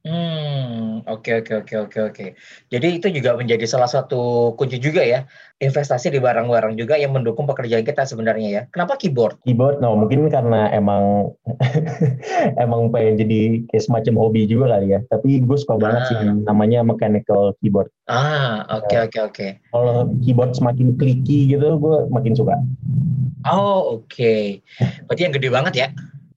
Hmm, 0.00 1.04
oke 1.04 1.44
oke 1.44 1.52
oke 1.60 1.74
oke 1.76 1.98
oke. 2.00 2.26
Jadi 2.72 2.88
itu 2.96 3.12
juga 3.12 3.36
menjadi 3.36 3.68
salah 3.68 3.84
satu 3.84 4.52
kunci 4.56 4.80
juga 4.80 5.04
ya, 5.04 5.28
investasi 5.60 6.08
di 6.08 6.16
barang-barang 6.16 6.72
juga 6.80 6.96
yang 6.96 7.12
mendukung 7.12 7.44
pekerjaan 7.44 7.84
kita 7.84 8.08
sebenarnya 8.08 8.48
ya. 8.48 8.62
Kenapa 8.72 8.96
keyboard? 8.96 9.36
Keyboard, 9.44 9.84
no 9.84 9.92
mungkin 10.00 10.32
karena 10.32 10.72
emang 10.72 11.36
emang 12.64 12.88
pengen 12.88 13.20
jadi 13.20 13.40
kayak 13.68 13.84
semacam 13.84 14.14
hobi 14.24 14.48
juga 14.48 14.72
kali 14.72 14.96
ya. 14.96 15.04
Tapi 15.12 15.44
gue 15.44 15.56
suka 15.60 15.76
ah. 15.76 15.80
banget 15.84 16.02
sih 16.08 16.16
ah. 16.16 16.32
namanya 16.48 16.80
mechanical 16.80 17.52
keyboard. 17.60 17.92
Ah, 18.08 18.64
oke 18.72 18.88
okay, 18.88 19.04
oke 19.04 19.12
okay, 19.12 19.20
oke. 19.20 19.34
Okay. 19.36 19.50
Kalau 19.68 20.08
keyboard 20.24 20.56
semakin 20.56 20.96
clicky 20.96 21.52
gitu, 21.52 21.76
gue 21.76 21.96
makin 22.08 22.32
suka. 22.32 22.56
Oh 23.44 24.00
oke. 24.00 24.08
Okay. 24.08 24.64
Berarti 25.04 25.28
yang 25.28 25.34
gede 25.36 25.48
banget 25.52 25.74
ya? 25.76 25.88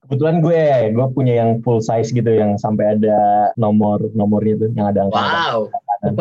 Kebetulan 0.07 0.43
gue 0.43 0.63
gue 0.91 1.07
punya 1.15 1.33
yang 1.39 1.63
full 1.63 1.79
size 1.79 2.11
gitu 2.11 2.27
yang 2.27 2.59
sampai 2.59 2.99
ada 2.99 3.51
nomor 3.55 4.03
nomornya 4.11 4.67
tuh 4.67 4.69
yang 4.75 4.87
ada 4.91 5.07
Wow. 5.07 5.71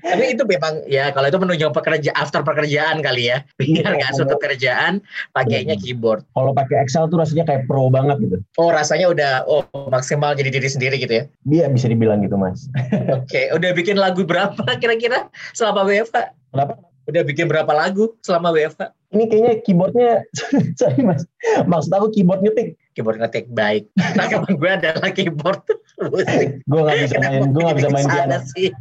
Tapi 0.00 0.24
itu 0.32 0.42
memang 0.48 0.80
ya 0.88 1.12
kalau 1.12 1.28
itu 1.28 1.36
menunjukkan 1.36 1.76
pekerja 1.76 2.10
after 2.16 2.40
pekerjaan 2.40 3.04
kali 3.04 3.28
ya. 3.28 3.44
Biar 3.60 3.92
iya, 3.92 3.98
nggak 4.00 4.12
suatu 4.16 4.40
kerjaan 4.40 5.04
pakainya 5.36 5.76
keyboard. 5.76 6.24
Kalau 6.32 6.56
pakai 6.56 6.80
Excel 6.80 7.04
tuh 7.12 7.20
rasanya 7.20 7.44
kayak 7.44 7.68
pro 7.68 7.92
banget 7.92 8.16
gitu. 8.24 8.36
Oh 8.56 8.72
rasanya 8.72 9.12
udah 9.12 9.32
oh 9.44 9.64
maksimal 9.92 10.32
jadi 10.32 10.48
diri 10.48 10.68
sendiri 10.72 10.96
gitu 10.96 11.12
ya? 11.12 11.24
Iya 11.44 11.66
bisa 11.68 11.86
dibilang 11.92 12.24
gitu 12.24 12.40
mas. 12.40 12.64
Oke, 13.16 13.28
okay. 13.28 13.44
udah 13.52 13.70
bikin 13.76 14.00
lagu 14.00 14.24
berapa 14.24 14.64
kira-kira 14.80 15.28
selama 15.52 15.84
WFH? 15.84 16.32
Berapa? 16.56 16.74
Udah 17.10 17.22
bikin 17.26 17.44
berapa 17.50 17.72
lagu 17.76 18.16
selama 18.24 18.56
WFH? 18.56 18.99
Ini 19.10 19.26
kayaknya 19.26 19.52
keyboardnya, 19.66 20.22
sorry 20.78 21.02
mas, 21.02 21.26
maksud 21.66 21.90
aku 21.90 22.14
keyboard 22.14 22.46
ngetik. 22.46 22.78
Keyboard 22.94 23.18
ngetik 23.18 23.50
baik. 23.50 23.90
Rekaman 24.14 24.54
gue 24.54 24.70
adalah 24.70 25.10
keyboard 25.10 25.66
gue 26.00 26.80
gak 26.80 26.98
bisa 27.04 27.16
main, 27.20 27.52
gue 27.52 27.62
gak 27.62 27.76
bisa 27.76 27.90
main 27.92 28.08
piano. 28.08 28.38
sih. 28.56 28.72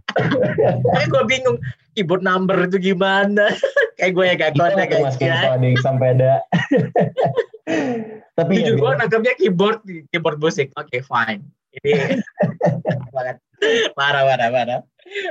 Tapi 0.88 1.04
gue 1.12 1.24
bingung 1.28 1.58
keyboard 1.98 2.24
number 2.24 2.56
itu 2.64 2.80
gimana. 2.80 3.52
Kayak 4.00 4.12
gue 4.16 4.24
ya 4.24 4.34
gak 4.40 4.52
konek 4.56 4.88
guys. 4.88 5.20
Ya. 5.20 5.52
sampai 5.84 6.16
ada. 6.16 6.40
Tapi 8.40 8.64
jujur 8.64 8.72
ya, 8.72 8.80
gue 8.80 8.92
nangkepnya 9.04 9.34
keyboard, 9.36 9.84
keyboard 10.16 10.40
musik. 10.40 10.72
Oke, 10.80 10.88
okay, 10.88 11.02
fine. 11.04 11.44
Ini 11.84 12.24
parah, 13.12 13.36
parah, 14.24 14.48
parah. 14.48 14.80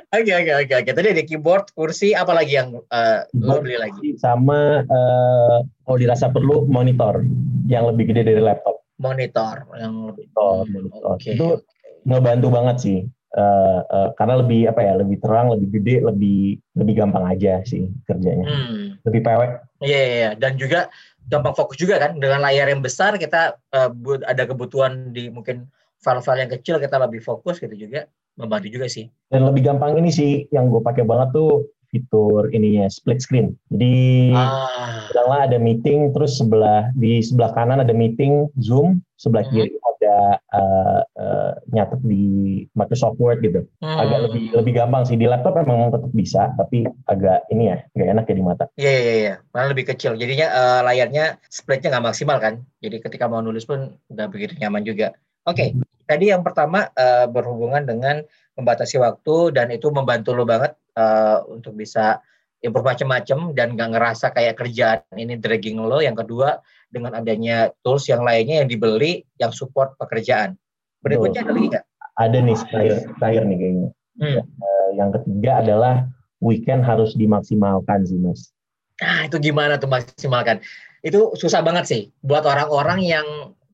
Oke 0.08 0.32
oke 0.34 0.52
oke 0.66 0.74
oke. 0.84 0.90
Tadi 0.90 1.08
ada 1.14 1.24
keyboard, 1.24 1.70
kursi, 1.72 2.12
apa 2.12 2.34
lagi 2.34 2.58
yang 2.58 2.74
uh, 2.78 3.20
lo 3.38 3.62
beli 3.62 3.78
lagi? 3.78 4.18
Sama 4.18 4.82
uh, 4.82 5.58
kalau 5.86 5.98
dirasa 5.98 6.30
perlu 6.32 6.66
monitor 6.66 7.22
yang 7.70 7.86
lebih 7.92 8.10
gede 8.10 8.34
dari 8.34 8.42
laptop. 8.42 8.82
Monitor 8.98 9.66
yang 9.78 10.10
lebih. 10.10 10.26
Monitor, 10.34 10.64
monitor. 10.66 11.00
Okay. 11.16 11.38
Itu 11.38 11.62
ngebantu 12.08 12.48
banget 12.50 12.76
sih. 12.82 12.98
Uh, 13.28 13.84
uh, 13.92 14.08
karena 14.16 14.40
lebih 14.40 14.72
apa 14.72 14.80
ya 14.80 14.96
lebih 14.96 15.20
terang 15.20 15.52
lebih 15.52 15.68
gede 15.68 16.00
lebih 16.00 16.56
lebih 16.80 16.94
gampang 16.96 17.28
aja 17.28 17.60
sih 17.60 17.92
kerjanya 18.08 18.48
hmm. 18.48 19.04
lebih 19.04 19.20
pewek 19.20 19.68
iya 19.84 19.92
yeah, 19.92 20.00
yeah, 20.00 20.18
yeah. 20.24 20.32
dan 20.40 20.56
juga 20.56 20.88
gampang 21.28 21.52
fokus 21.52 21.76
juga 21.76 22.00
kan 22.00 22.16
dengan 22.16 22.40
layar 22.40 22.72
yang 22.72 22.80
besar 22.80 23.20
kita 23.20 23.60
uh, 23.76 23.92
ada 24.24 24.48
kebutuhan 24.48 25.12
di 25.12 25.28
mungkin 25.28 25.68
file-file 26.00 26.48
yang 26.48 26.52
kecil 26.56 26.80
kita 26.80 26.96
lebih 26.96 27.20
fokus 27.20 27.60
gitu 27.60 27.76
juga 27.76 28.08
membantu 28.38 28.70
juga 28.70 28.86
sih. 28.86 29.10
Dan 29.28 29.44
lebih 29.44 29.66
gampang 29.66 29.98
ini 29.98 30.08
sih 30.14 30.46
yang 30.54 30.70
gue 30.70 30.80
pakai 30.80 31.02
banget 31.02 31.34
tuh 31.34 31.66
fitur 31.90 32.52
ininya 32.52 32.86
split 32.88 33.20
screen. 33.20 33.56
Jadi 33.72 34.32
ah. 34.36 35.08
ada 35.28 35.60
meeting 35.60 36.12
terus 36.12 36.40
sebelah 36.40 36.88
di 36.96 37.20
sebelah 37.20 37.52
kanan 37.52 37.84
ada 37.84 37.92
meeting 37.92 38.48
Zoom, 38.60 39.00
sebelah 39.20 39.44
hmm. 39.48 39.52
kiri 39.52 39.72
ada 39.98 40.18
uh, 40.54 41.00
uh, 41.18 41.52
nyatet 41.74 42.00
di 42.04 42.64
Microsoft 42.72 43.20
Word 43.20 43.44
gitu. 43.44 43.64
Hmm. 43.84 43.98
Agak 44.00 44.30
lebih 44.30 44.52
lebih 44.56 44.72
gampang 44.76 45.04
sih 45.04 45.16
di 45.16 45.28
laptop 45.28 45.58
memang 45.58 45.92
tetap 45.92 46.12
bisa 46.12 46.52
tapi 46.56 46.86
agak 47.08 47.44
ini 47.52 47.72
ya 47.72 47.76
nggak 47.96 48.08
enak 48.16 48.24
ya 48.28 48.34
di 48.34 48.44
mata. 48.44 48.64
Iya 48.76 48.92
iya 48.92 49.14
iya, 49.14 49.34
malah 49.52 49.68
lebih 49.72 49.90
kecil. 49.92 50.16
Jadinya 50.16 50.48
uh, 50.48 50.80
layarnya 50.86 51.40
splitnya 51.48 51.92
nggak 51.96 52.06
maksimal 52.12 52.38
kan. 52.40 52.64
Jadi 52.80 52.96
ketika 53.02 53.26
mau 53.28 53.44
nulis 53.44 53.68
pun 53.68 53.96
nggak 54.08 54.28
begitu 54.32 54.52
nyaman 54.60 54.84
juga. 54.84 55.12
Oke, 55.46 55.54
okay. 55.54 55.68
tadi 56.08 56.34
yang 56.34 56.42
pertama 56.42 56.88
uh, 56.96 57.26
berhubungan 57.30 57.86
dengan 57.86 58.24
membatasi 58.58 58.98
waktu 58.98 59.54
dan 59.54 59.70
itu 59.70 59.88
membantu 59.94 60.34
lo 60.34 60.42
banget 60.42 60.74
uh, 60.98 61.46
untuk 61.46 61.78
bisa 61.78 62.18
improve 62.58 62.90
macam-macam 62.90 63.54
dan 63.54 63.78
nggak 63.78 63.90
ngerasa 63.94 64.34
kayak 64.34 64.58
kerjaan 64.58 65.00
ini 65.14 65.38
dragging 65.38 65.78
lo. 65.78 66.02
Yang 66.02 66.26
kedua 66.26 66.58
dengan 66.90 67.14
adanya 67.14 67.70
tools 67.86 68.10
yang 68.10 68.26
lainnya 68.26 68.64
yang 68.64 68.68
dibeli 68.68 69.22
yang 69.38 69.54
support 69.54 69.94
pekerjaan. 70.00 70.58
Berikutnya 71.04 71.46
ada 71.46 71.52
lagi 71.54 71.66
nggak? 71.70 71.84
Ada 72.18 72.36
nih 72.42 72.56
terakhir, 72.66 72.96
terakhir 73.22 73.42
nih 73.46 73.56
kayaknya. 73.62 73.88
Hmm. 74.18 74.38
Uh, 74.42 74.88
yang 74.98 75.10
ketiga 75.14 75.50
adalah 75.62 75.94
weekend 76.42 76.82
harus 76.82 77.14
dimaksimalkan 77.14 78.02
sih 78.02 78.18
mas. 78.18 78.50
Nah 78.98 79.30
itu 79.30 79.38
gimana 79.38 79.78
tuh 79.78 79.86
maksimalkan? 79.86 80.58
Itu 81.06 81.38
susah 81.38 81.62
banget 81.62 81.84
sih 81.86 82.02
buat 82.26 82.42
orang-orang 82.42 83.06
yang 83.06 83.26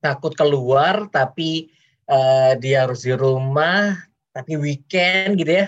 takut 0.05 0.37
keluar 0.37 1.09
tapi 1.09 1.73
uh, 2.13 2.53
dia 2.61 2.85
harus 2.85 3.09
di 3.09 3.17
rumah 3.17 3.97
tapi 4.37 4.61
weekend 4.61 5.41
gitu 5.41 5.65
ya. 5.65 5.67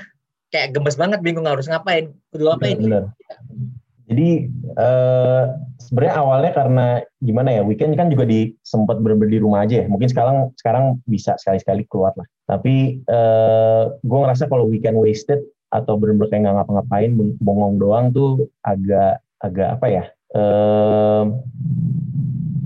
Kayak 0.52 0.76
gemes 0.76 1.00
banget 1.00 1.24
bingung 1.24 1.48
harus 1.48 1.66
ngapain 1.66 2.12
kudu 2.30 2.52
apa 2.52 2.64
ini? 2.68 2.84
jadi 4.06 4.46
uh, 4.78 5.58
sebenarnya 5.82 6.14
awalnya 6.14 6.52
karena 6.54 6.86
gimana 7.18 7.58
ya 7.58 7.62
weekend 7.66 7.98
kan 7.98 8.06
juga 8.06 8.22
di 8.22 8.54
sempat 8.62 9.02
bener 9.02 9.18
di 9.26 9.42
rumah 9.42 9.66
aja 9.66 9.82
ya. 9.82 9.86
Mungkin 9.90 10.06
sekarang 10.06 10.54
sekarang 10.54 11.02
bisa 11.10 11.34
sekali-sekali 11.34 11.82
keluar 11.90 12.14
lah. 12.14 12.28
Tapi 12.46 13.02
uh, 13.10 13.16
eh, 13.16 13.82
gue 14.06 14.18
ngerasa 14.22 14.46
kalau 14.46 14.70
weekend 14.70 14.94
wasted 14.94 15.42
atau 15.74 15.98
bener-bener 15.98 16.30
kayak 16.30 16.42
nggak 16.46 16.56
ngapa-ngapain 16.62 17.10
bongong 17.42 17.82
doang 17.82 18.14
tuh 18.14 18.46
agak 18.62 19.18
agak 19.42 19.74
apa 19.74 19.86
ya 19.90 20.04
uh, 20.38 21.24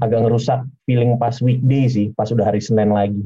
agak 0.05 0.21
ngerusak 0.25 0.61
feeling 0.91 1.15
pas 1.15 1.39
weekday 1.39 1.87
sih, 1.87 2.07
pas 2.19 2.27
udah 2.35 2.51
hari 2.51 2.59
Senin 2.59 2.91
lagi. 2.91 3.23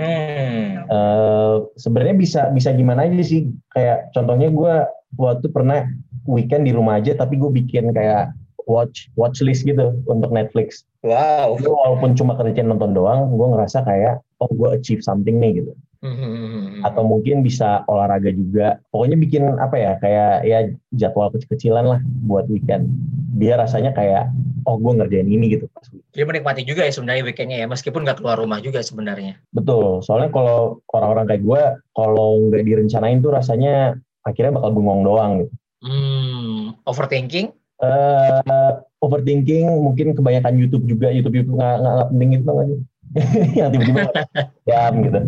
Hmm. 0.00 0.88
Uh, 0.88 1.68
Sebenarnya 1.76 2.16
bisa 2.16 2.40
bisa 2.56 2.72
gimana 2.72 3.04
aja 3.04 3.20
sih? 3.20 3.52
Kayak 3.76 4.08
contohnya 4.16 4.48
gue 4.48 4.74
waktu 5.20 5.52
pernah 5.52 5.84
weekend 6.24 6.64
di 6.64 6.72
rumah 6.72 6.96
aja, 6.96 7.12
tapi 7.12 7.36
gue 7.36 7.52
bikin 7.52 7.92
kayak 7.92 8.32
watch 8.64 9.12
watch 9.20 9.44
list 9.44 9.68
gitu 9.68 9.92
untuk 10.08 10.32
Netflix. 10.32 10.88
Wow. 11.04 11.60
Jadi, 11.60 11.68
walaupun 11.68 12.16
cuma 12.16 12.32
kerjaan 12.40 12.72
nonton 12.72 12.96
doang, 12.96 13.28
gue 13.36 13.46
ngerasa 13.52 13.84
kayak 13.84 14.24
oh 14.40 14.48
gue 14.48 14.72
achieve 14.72 15.04
something 15.04 15.36
nih 15.36 15.60
gitu. 15.60 15.76
Hmm. 16.02 16.82
Atau 16.82 17.04
mungkin 17.06 17.44
bisa 17.44 17.86
olahraga 17.86 18.32
juga. 18.32 18.80
Pokoknya 18.90 19.20
bikin 19.20 19.60
apa 19.60 19.76
ya 19.76 19.92
kayak 20.00 20.34
ya 20.48 20.58
jadwal 20.96 21.30
kecil-kecilan 21.30 21.84
lah 21.84 22.00
buat 22.26 22.48
weekend. 22.48 22.88
Biar 23.36 23.60
rasanya 23.60 23.92
kayak 23.94 24.32
oh 24.66 24.76
gue 24.78 24.92
ngerjain 24.98 25.28
ini 25.28 25.58
gitu 25.58 25.66
pas 25.72 25.86
Jadi 25.90 26.24
menikmati 26.24 26.62
juga 26.62 26.86
ya 26.86 26.92
sebenarnya 26.92 27.22
weekendnya 27.26 27.58
ya, 27.64 27.66
meskipun 27.66 28.06
nggak 28.06 28.22
keluar 28.22 28.38
rumah 28.38 28.58
juga 28.62 28.82
sebenarnya. 28.82 29.38
Betul, 29.54 30.02
soalnya 30.04 30.30
kalau 30.30 30.82
orang-orang 30.92 31.24
kayak 31.28 31.42
gue, 31.42 31.62
kalau 31.96 32.30
nggak 32.48 32.62
direncanain 32.64 33.18
tuh 33.20 33.32
rasanya 33.34 33.96
akhirnya 34.22 34.58
bakal 34.58 34.70
bengong 34.74 35.02
doang 35.02 35.32
gitu. 35.44 35.52
Hmm, 35.82 36.78
overthinking? 36.86 37.50
Uh, 37.82 38.78
overthinking 39.02 39.66
mungkin 39.66 40.14
kebanyakan 40.14 40.54
YouTube 40.54 40.86
juga, 40.86 41.10
YouTube 41.10 41.42
YouTube 41.42 41.58
nggak 41.58 41.76
nggak 41.82 42.08
penting 42.14 42.30
itu 42.38 42.44
nggak 42.46 42.68
yang 43.58 43.68
tiba-tiba 43.72 44.08
jam 44.64 44.92
gitu. 45.04 45.20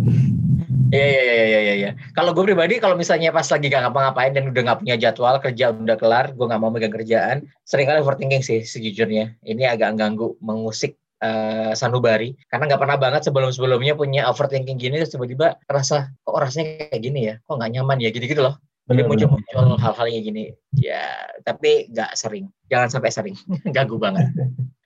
Iya 0.94 1.06
iya 1.06 1.20
iya 1.20 1.44
iya 1.44 1.60
iya. 1.60 1.74
Ya. 1.76 1.90
Kalau 2.16 2.32
gue 2.32 2.44
pribadi 2.46 2.80
kalau 2.80 2.96
misalnya 2.96 3.34
pas 3.34 3.44
lagi 3.44 3.66
gak 3.68 3.82
ngapa-ngapain 3.84 4.32
dan 4.32 4.48
udah 4.48 4.62
gak 4.72 4.78
punya 4.80 4.96
jadwal 4.96 5.36
kerja 5.42 5.74
udah 5.74 5.96
kelar, 6.00 6.32
gue 6.32 6.46
gak 6.48 6.60
mau 6.60 6.70
megang 6.72 6.94
kerjaan, 6.94 7.44
sering 7.66 7.90
kali 7.90 8.00
overthinking 8.00 8.40
sih 8.40 8.64
sejujurnya. 8.64 9.36
Ini 9.44 9.76
agak 9.76 10.00
ganggu 10.00 10.38
mengusik 10.40 10.96
uh, 11.20 11.72
sanubari 11.76 12.36
karena 12.52 12.72
nggak 12.72 12.80
pernah 12.80 12.98
banget 13.00 13.22
sebelum-sebelumnya 13.28 13.96
punya 13.96 14.28
overthinking 14.28 14.76
gini 14.76 15.00
terus 15.00 15.12
tiba-tiba 15.12 15.56
rasa 15.68 16.12
kok 16.24 16.36
rasanya 16.36 16.88
kayak 16.90 17.02
gini 17.02 17.20
ya, 17.32 17.34
kok 17.44 17.56
nggak 17.56 17.72
nyaman 17.74 17.98
ya 18.00 18.08
gitu-gitu 18.12 18.40
loh. 18.44 18.56
Jadi 18.84 19.00
muncul-muncul 19.08 19.80
hal-hal 19.80 20.06
kayak 20.12 20.24
gini. 20.28 20.52
Ya, 20.76 21.08
tapi 21.40 21.88
nggak 21.88 22.20
sering. 22.20 22.52
Jangan 22.68 22.88
sampai 22.92 23.08
sering. 23.08 23.36
Ganggu 23.76 23.96
banget. 23.96 24.28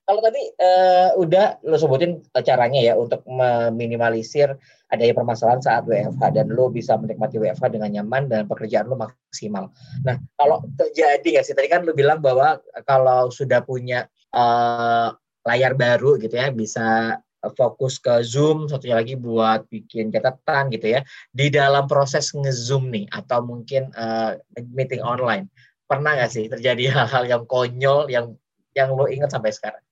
Kalau 0.09 0.25
tadi 0.25 0.41
uh, 0.41 1.13
udah 1.21 1.61
lo 1.69 1.77
sebutin 1.77 2.25
caranya 2.41 2.81
ya 2.81 2.97
untuk 2.97 3.21
meminimalisir 3.29 4.57
adanya 4.89 5.13
permasalahan 5.13 5.61
saat 5.61 5.85
WFH 5.85 6.33
dan 6.33 6.49
lo 6.49 6.73
bisa 6.73 6.97
menikmati 6.97 7.37
WFH 7.37 7.77
dengan 7.77 7.93
nyaman 7.93 8.25
dan 8.33 8.49
pekerjaan 8.49 8.89
lo 8.89 8.97
maksimal. 8.97 9.69
Nah, 10.09 10.17
kalau 10.41 10.65
terjadi 10.81 11.29
nggak 11.29 11.45
sih 11.45 11.53
tadi 11.53 11.69
kan 11.69 11.85
lo 11.85 11.93
bilang 11.93 12.25
bahwa 12.25 12.57
kalau 12.89 13.29
sudah 13.29 13.61
punya 13.61 14.09
uh, 14.33 15.13
layar 15.45 15.77
baru 15.77 16.17
gitu 16.17 16.41
ya 16.41 16.49
bisa 16.57 17.21
fokus 17.53 18.01
ke 18.03 18.25
Zoom, 18.25 18.67
satunya 18.67 18.99
lagi 18.99 19.15
buat 19.15 19.69
bikin 19.69 20.09
catatan 20.09 20.73
gitu 20.73 20.99
ya. 20.99 21.01
Di 21.31 21.53
dalam 21.53 21.85
proses 21.85 22.33
nge-Zoom 22.35 22.91
nih 22.91 23.07
atau 23.13 23.45
mungkin 23.45 23.93
uh, 23.95 24.41
meeting 24.73 25.05
online, 25.05 25.53
pernah 25.85 26.17
nggak 26.17 26.33
sih 26.33 26.49
terjadi 26.49 26.91
hal-hal 26.97 27.25
yang 27.29 27.45
konyol 27.45 28.09
yang 28.09 28.35
yang 28.73 28.93
lo 28.97 29.05
ingat 29.05 29.31
sampai 29.31 29.53
sekarang? 29.53 29.85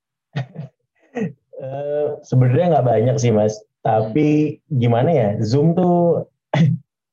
Uh, 1.61 2.07
Sebenarnya 2.23 2.77
nggak 2.77 2.87
banyak 2.87 3.15
sih 3.17 3.31
mas, 3.33 3.57
tapi 3.81 4.59
gimana 4.73 5.09
ya 5.09 5.29
Zoom 5.41 5.73
tuh 5.73 6.27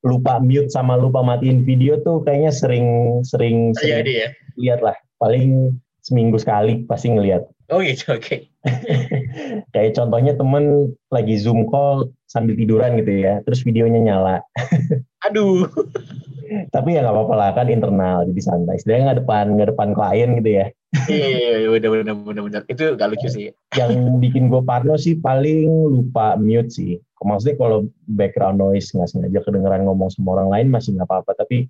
lupa 0.08 0.36
mute 0.36 0.68
sama 0.68 1.00
lupa 1.00 1.24
matiin 1.24 1.64
video 1.64 1.96
tuh 2.04 2.20
kayaknya 2.28 2.52
sering 2.52 2.86
sering, 3.24 3.72
sering 3.76 4.04
ya. 4.04 4.28
lihat 4.60 4.84
lah. 4.84 4.96
Paling 5.16 5.72
seminggu 6.04 6.36
sekali 6.36 6.84
pasti 6.84 7.08
ngelihat. 7.16 7.48
Oh 7.72 7.80
gitu, 7.80 8.12
oke. 8.12 8.20
Okay. 8.20 8.38
Kayak 9.72 9.96
contohnya 9.96 10.36
temen 10.36 10.92
lagi 11.08 11.40
Zoom 11.40 11.64
call 11.72 12.12
sambil 12.28 12.52
tiduran 12.60 13.00
gitu 13.00 13.24
ya, 13.24 13.40
terus 13.48 13.64
videonya 13.64 14.04
nyala. 14.04 14.36
Aduh. 15.26 15.64
Tapi 16.70 16.88
ya 16.96 17.00
nggak 17.04 17.14
apa-apa 17.14 17.34
lah 17.34 17.50
kan 17.56 17.66
internal, 17.70 18.24
jadi 18.28 18.40
santai. 18.40 18.76
Sedangkan 18.80 19.02
nggak 19.10 19.18
depan 19.24 19.44
nggak 19.56 19.68
depan 19.74 19.88
klien 19.96 20.30
gitu 20.40 20.50
ya. 20.62 20.66
Iya, 21.10 21.68
bener, 21.74 21.88
bener, 21.90 22.14
bener, 22.14 22.42
bener. 22.46 22.62
Itu 22.70 22.94
gak 22.94 23.10
lucu 23.10 23.26
sih. 23.26 23.50
Yang 23.74 24.14
bikin 24.22 24.46
gue 24.46 24.62
parno 24.62 24.94
sih 24.94 25.18
paling 25.18 25.66
lupa 25.90 26.38
mute 26.38 26.70
sih. 26.70 27.02
Maksudnya 27.24 27.56
kalau 27.56 27.78
background 28.04 28.60
noise 28.60 28.92
nggak 28.94 29.10
sengaja 29.10 29.40
kedengeran 29.42 29.88
ngomong 29.88 30.12
sama 30.12 30.38
orang 30.38 30.48
lain 30.54 30.66
masih 30.70 30.94
nggak 30.94 31.08
apa-apa. 31.08 31.32
Tapi 31.40 31.66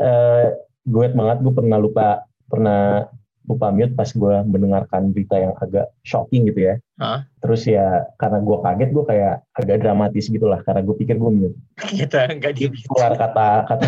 uh, 0.00 0.46
gue 0.94 1.06
banget 1.12 1.38
gue 1.44 1.54
pernah 1.54 1.78
lupa 1.78 2.24
pernah 2.48 3.06
lupa 3.44 3.68
mute 3.68 3.92
pas 3.92 4.08
gue 4.08 4.34
mendengarkan 4.48 5.12
berita 5.12 5.36
yang 5.36 5.52
agak 5.60 5.92
shocking 6.00 6.48
gitu 6.48 6.72
ya. 6.72 6.74
Huh? 6.96 7.20
Terus 7.44 7.68
ya 7.68 8.08
karena 8.16 8.40
gue 8.40 8.56
kaget 8.64 8.90
gue 8.96 9.04
kayak 9.04 9.34
agak 9.52 9.76
dramatis 9.84 10.26
gitu 10.32 10.46
lah 10.48 10.64
karena 10.64 10.80
gue 10.80 10.96
pikir 10.96 11.20
gue 11.20 11.30
mute. 11.32 11.56
Kita 11.76 12.32
nggak 12.32 12.52
di 12.56 12.72
keluar 12.88 13.12
kata 13.16 13.48
kata 13.68 13.86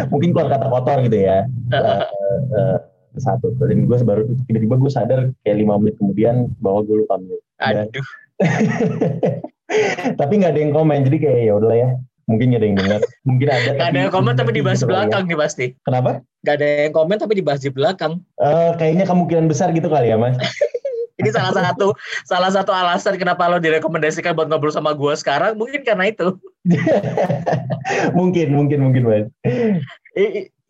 mungkin 0.12 0.32
keluar 0.32 0.48
kata 0.48 0.66
kotor 0.72 0.98
gitu 1.04 1.18
ya. 1.20 1.44
Uh, 1.72 2.08
uh, 2.56 2.76
satu. 3.20 3.52
Dan 3.60 3.84
gue 3.84 3.96
baru 4.00 4.24
tiba-tiba 4.48 4.80
gue 4.80 4.90
sadar 4.90 5.20
kayak 5.44 5.56
lima 5.60 5.76
menit 5.76 6.00
kemudian 6.00 6.48
bahwa 6.64 6.88
gue 6.88 7.04
lupa 7.04 7.20
mute. 7.20 7.44
Aduh. 7.60 8.04
Tapi 10.20 10.32
nggak 10.40 10.52
ada 10.56 10.60
yang 10.60 10.72
komen 10.72 11.04
jadi 11.04 11.18
kayak 11.20 11.40
ya 11.44 11.52
udahlah 11.52 11.78
ya. 11.78 11.90
Mungkin 12.30 12.54
gak 12.54 12.62
ada 12.62 12.66
yang 12.70 12.78
dengar. 12.78 13.00
Mungkin 13.26 13.46
ada 13.50 13.70
ada 13.90 13.98
yang 14.06 14.14
komen 14.14 14.38
tapi 14.38 14.54
dibahas 14.54 14.78
di 14.78 14.86
belakang 14.86 15.26
nih 15.26 15.34
pasti. 15.34 15.66
Kenapa 15.82 16.22
gak 16.44 16.54
ada 16.60 16.88
yang 16.88 16.94
komen 16.96 17.20
tapi 17.20 17.36
dibahas 17.36 17.60
di 17.60 17.70
belakang. 17.72 18.20
Uh, 18.40 18.72
kayaknya 18.80 19.04
kemungkinan 19.04 19.46
besar 19.48 19.72
gitu 19.76 19.88
kali 19.92 20.12
ya 20.12 20.16
mas. 20.16 20.36
Ini 21.20 21.36
salah 21.36 21.52
satu 21.52 21.92
salah 22.24 22.48
satu 22.48 22.72
alasan 22.72 23.20
kenapa 23.20 23.44
lo 23.44 23.60
direkomendasikan 23.60 24.32
buat 24.32 24.48
ngobrol 24.48 24.72
sama 24.72 24.96
gue 24.96 25.12
sekarang 25.20 25.52
mungkin 25.60 25.84
karena 25.84 26.08
itu. 26.08 26.32
Mungkin 28.16 28.56
mungkin 28.56 28.78
mungkin 28.80 29.02
mas. 29.04 29.26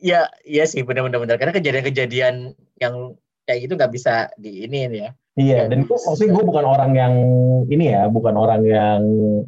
Ya 0.00 0.26
iya 0.42 0.64
sih 0.66 0.82
benar-benar. 0.82 1.38
Karena 1.38 1.54
kejadian-kejadian 1.54 2.58
yang 2.82 2.94
kayak 3.46 3.60
gitu 3.62 3.78
nggak 3.78 3.94
bisa 3.94 4.26
di 4.34 4.66
ini 4.66 4.90
ya. 4.90 5.14
Iya 5.38 5.70
dan 5.70 5.86
gue 5.86 5.94
maksudnya 5.94 6.34
gue 6.34 6.44
bukan 6.44 6.66
orang 6.66 6.92
yang 6.98 7.14
ini 7.70 7.94
ya 7.94 8.10
bukan 8.10 8.34
orang 8.34 8.66
yang 8.66 9.00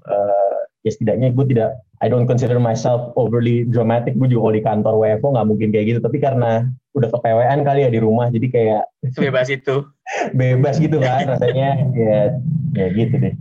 uh, 0.07 0.62
ya 0.83 0.91
setidaknya 0.91 1.31
gue 1.35 1.47
tidak 1.55 1.79
I 2.03 2.11
don't 2.11 2.27
consider 2.27 2.59
myself 2.59 3.15
overly 3.15 3.63
dramatic. 3.63 4.19
Gue 4.19 4.27
juga 4.27 4.51
kalau 4.51 4.55
di 4.59 4.63
kantor 4.67 4.95
WFO 4.99 5.27
nggak 5.39 5.49
mungkin 5.49 5.69
kayak 5.71 5.87
gitu. 5.87 5.99
Tapi 6.03 6.19
karena 6.19 6.67
udah 6.99 7.09
kepewean 7.15 7.63
kali 7.63 7.87
ya 7.87 7.91
di 7.95 8.03
rumah, 8.03 8.27
jadi 8.27 8.47
kayak 8.51 8.83
bebas 9.15 9.49
itu. 9.55 9.87
bebas 10.43 10.83
gitu 10.83 10.99
kan 10.99 11.31
rasanya. 11.31 11.79
ya, 11.95 12.35
ya 12.75 12.87
gitu 12.91 13.15
deh. 13.23 13.35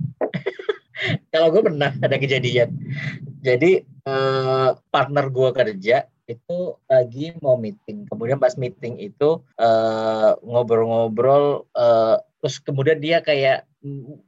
Kalau 1.34 1.50
gue 1.50 1.62
pernah 1.66 1.90
ada 1.98 2.16
kejadian. 2.22 2.78
Jadi 3.42 3.82
eh, 3.82 4.70
partner 4.94 5.26
gue 5.34 5.50
kerja 5.50 6.06
itu 6.30 6.60
lagi 6.86 7.34
mau 7.42 7.58
meeting. 7.58 8.06
Kemudian 8.06 8.38
pas 8.38 8.54
meeting 8.62 9.02
itu 9.02 9.42
eh, 9.58 10.32
ngobrol-ngobrol, 10.46 11.66
uh, 11.74 12.22
terus 12.42 12.58
kemudian 12.60 12.98
dia 12.98 13.22
kayak 13.22 13.70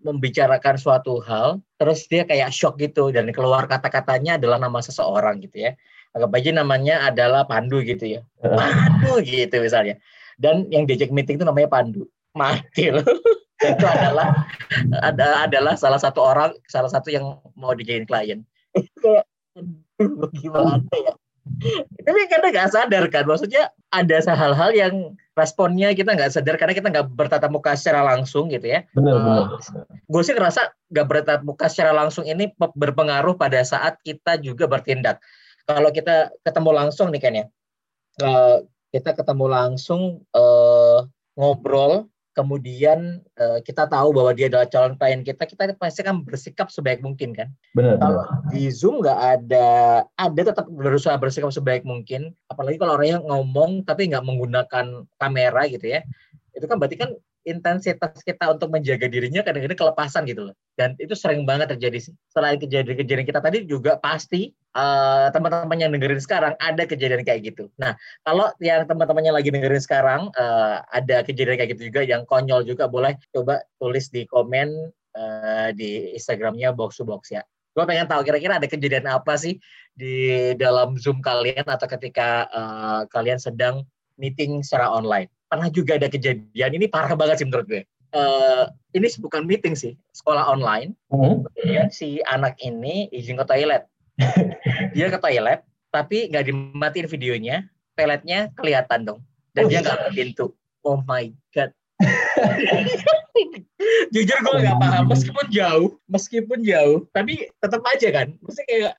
membicarakan 0.06 0.78
suatu 0.78 1.22
hal, 1.26 1.62
terus 1.82 2.06
dia 2.10 2.26
kayak 2.26 2.54
shock 2.54 2.78
gitu 2.78 3.10
dan 3.10 3.30
keluar 3.34 3.66
kata-katanya 3.66 4.38
adalah 4.38 4.62
nama 4.62 4.80
seseorang 4.82 5.42
gitu 5.42 5.70
ya. 5.70 5.72
Anggap 6.14 6.30
aja 6.38 6.50
namanya 6.54 6.96
adalah 7.10 7.42
Pandu 7.50 7.82
gitu 7.82 8.06
ya. 8.06 8.22
Pandu 8.38 9.18
gitu 9.26 9.58
misalnya. 9.62 9.98
Dan 10.38 10.70
yang 10.70 10.86
diajak 10.86 11.10
meeting 11.10 11.42
itu 11.42 11.46
namanya 11.46 11.70
Pandu. 11.74 12.06
Mati 12.38 12.94
loh. 12.94 13.06
itu 13.64 13.86
adalah 13.88 14.46
ada 15.02 15.48
adalah 15.48 15.74
salah 15.74 15.98
satu 15.98 16.20
orang, 16.22 16.52
salah 16.70 16.90
satu 16.92 17.10
yang 17.10 17.42
mau 17.58 17.74
dijadiin 17.74 18.06
klien. 18.06 18.40
Kayak 19.02 19.26
gimana 20.38 20.84
ya? 20.94 21.14
Tapi 22.04 22.20
karena 22.28 22.48
nggak 22.52 22.72
sadar 22.72 23.06
kan, 23.12 23.24
maksudnya 23.28 23.72
ada 23.92 24.18
hal-hal 24.34 24.72
yang 24.74 24.96
responnya 25.34 25.90
kita 25.98 26.14
nggak 26.14 26.30
sadar 26.30 26.56
karena 26.62 26.78
kita 26.78 26.88
nggak 26.94 27.08
bertatap 27.18 27.50
muka 27.50 27.74
secara 27.74 28.06
langsung 28.06 28.54
gitu 28.54 28.70
ya. 28.70 28.86
Benar, 28.94 29.14
uh, 29.18 29.22
benar. 29.22 29.44
Gue 30.06 30.22
sih 30.22 30.34
ngerasa 30.38 30.74
nggak 30.94 31.08
bertatap 31.10 31.42
muka 31.42 31.66
secara 31.70 31.92
langsung 31.94 32.24
ini 32.30 32.54
berpengaruh 32.58 33.34
pada 33.34 33.62
saat 33.66 33.98
kita 34.06 34.38
juga 34.38 34.70
bertindak. 34.70 35.18
Kalau 35.66 35.90
kita 35.90 36.30
ketemu 36.46 36.70
langsung 36.76 37.10
nih 37.10 37.22
kan 37.22 37.34
ya, 37.34 37.46
uh, 38.22 38.62
kita 38.94 39.18
ketemu 39.18 39.46
langsung 39.50 40.22
uh, 40.38 41.08
ngobrol 41.34 42.13
kemudian 42.34 43.22
uh, 43.38 43.62
kita 43.62 43.86
tahu 43.86 44.14
bahwa 44.14 44.34
dia 44.34 44.50
adalah 44.50 44.68
calon 44.68 44.98
klien 44.98 45.22
kita, 45.22 45.46
kita 45.46 45.78
pasti 45.78 46.02
kan 46.02 46.26
bersikap 46.26 46.68
sebaik 46.74 47.00
mungkin 47.00 47.34
kan. 47.34 47.54
Benar. 47.78 48.02
Kalau 48.02 48.26
di 48.50 48.70
Zoom 48.74 49.06
nggak 49.06 49.20
ada, 49.40 49.68
ada 50.18 50.42
tetap 50.42 50.66
berusaha 50.68 51.16
bersikap 51.18 51.54
sebaik 51.54 51.86
mungkin. 51.86 52.34
Apalagi 52.50 52.82
kalau 52.82 52.98
orangnya 52.98 53.22
ngomong 53.22 53.86
tapi 53.86 54.10
nggak 54.10 54.26
menggunakan 54.26 55.06
kamera 55.22 55.62
gitu 55.70 55.86
ya, 55.94 56.02
itu 56.58 56.66
kan 56.66 56.78
berarti 56.82 56.98
kan 56.98 57.14
intensitas 57.44 58.24
kita 58.24 58.56
untuk 58.56 58.72
menjaga 58.72 59.08
dirinya 59.12 59.44
kadang-kadang 59.44 59.80
kelepasan 59.80 60.24
gitu 60.28 60.52
loh. 60.52 60.56
Dan 60.80 60.96
itu 60.98 61.12
sering 61.14 61.44
banget 61.44 61.76
terjadi 61.76 62.10
sih. 62.10 62.14
Selain 62.32 62.56
kejadian-kejadian 62.58 63.28
kita 63.28 63.40
tadi 63.44 63.68
juga 63.68 64.00
pasti 64.00 64.56
uh, 64.76 65.28
teman-teman 65.30 65.78
yang 65.78 65.92
dengerin 65.92 66.24
sekarang 66.24 66.54
ada 66.58 66.84
kejadian 66.88 67.22
kayak 67.28 67.54
gitu. 67.54 67.68
Nah, 67.76 68.00
kalau 68.24 68.50
yang 68.64 68.88
teman-teman 68.88 69.24
yang 69.28 69.36
lagi 69.36 69.52
dengerin 69.52 69.84
sekarang 69.84 70.22
uh, 70.40 70.82
ada 70.90 71.22
kejadian 71.28 71.60
kayak 71.60 71.76
gitu 71.78 71.92
juga 71.92 72.02
yang 72.08 72.24
konyol 72.24 72.64
juga 72.64 72.88
boleh 72.88 73.20
coba 73.36 73.62
tulis 73.78 74.08
di 74.10 74.24
komen 74.26 74.92
uh, 75.16 75.70
di 75.76 76.16
Instagramnya 76.16 76.72
box 76.72 77.00
to 77.00 77.06
box 77.06 77.30
ya. 77.30 77.44
Gue 77.74 77.84
pengen 77.90 78.06
tahu 78.06 78.22
kira-kira 78.22 78.62
ada 78.62 78.70
kejadian 78.70 79.10
apa 79.10 79.34
sih 79.34 79.58
di 79.98 80.54
dalam 80.56 80.94
Zoom 80.96 81.20
kalian 81.20 81.66
atau 81.66 81.90
ketika 81.90 82.46
uh, 82.54 83.02
kalian 83.10 83.42
sedang 83.42 83.82
meeting 84.18 84.62
secara 84.62 84.94
online 84.94 85.26
pernah 85.54 85.70
juga 85.70 86.02
ada 86.02 86.10
kejadian 86.10 86.72
ini 86.74 86.90
parah 86.90 87.14
banget 87.14 87.46
sih 87.46 87.46
menurut 87.46 87.70
gue. 87.70 87.86
Uh, 88.10 88.66
ini 88.98 89.06
bukan 89.22 89.46
meeting 89.46 89.78
sih, 89.78 89.94
sekolah 90.18 90.50
online. 90.50 90.98
Hmm. 91.14 91.46
Kemudian 91.46 91.94
si 91.94 92.26
anak 92.26 92.58
ini 92.66 93.06
izin 93.14 93.38
ke 93.38 93.46
toilet. 93.46 93.86
dia 94.98 95.14
ke 95.14 95.18
toilet, 95.22 95.62
tapi 95.94 96.34
nggak 96.34 96.50
dimatiin 96.50 97.06
videonya, 97.06 97.70
toiletnya 97.94 98.50
kelihatan 98.58 99.06
dong. 99.06 99.20
Dan 99.54 99.66
oh, 99.66 99.70
dia 99.70 99.86
nggak 99.86 100.10
ke 100.10 100.12
pintu. 100.18 100.58
Oh 100.82 101.06
my 101.06 101.30
god. 101.54 101.70
Jujur 104.14 104.38
gue 104.42 104.58
nggak 104.58 104.82
paham, 104.82 105.06
meskipun 105.06 105.46
jauh, 105.54 105.90
meskipun 106.10 106.60
jauh, 106.66 107.06
tapi 107.14 107.46
tetap 107.62 107.82
aja 107.86 108.10
kan. 108.10 108.34
Mesti 108.42 108.62
kayak 108.66 108.94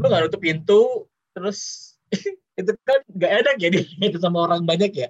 lu 0.00 0.08
nggak 0.08 0.28
nutup 0.28 0.40
pintu, 0.40 1.04
terus 1.36 1.92
itu 2.60 2.72
kan 2.84 3.00
nggak 3.12 3.32
enak 3.44 3.54
ya 3.60 3.68
itu 4.10 4.18
sama 4.18 4.48
orang 4.48 4.66
banyak 4.66 4.90
ya 4.92 5.08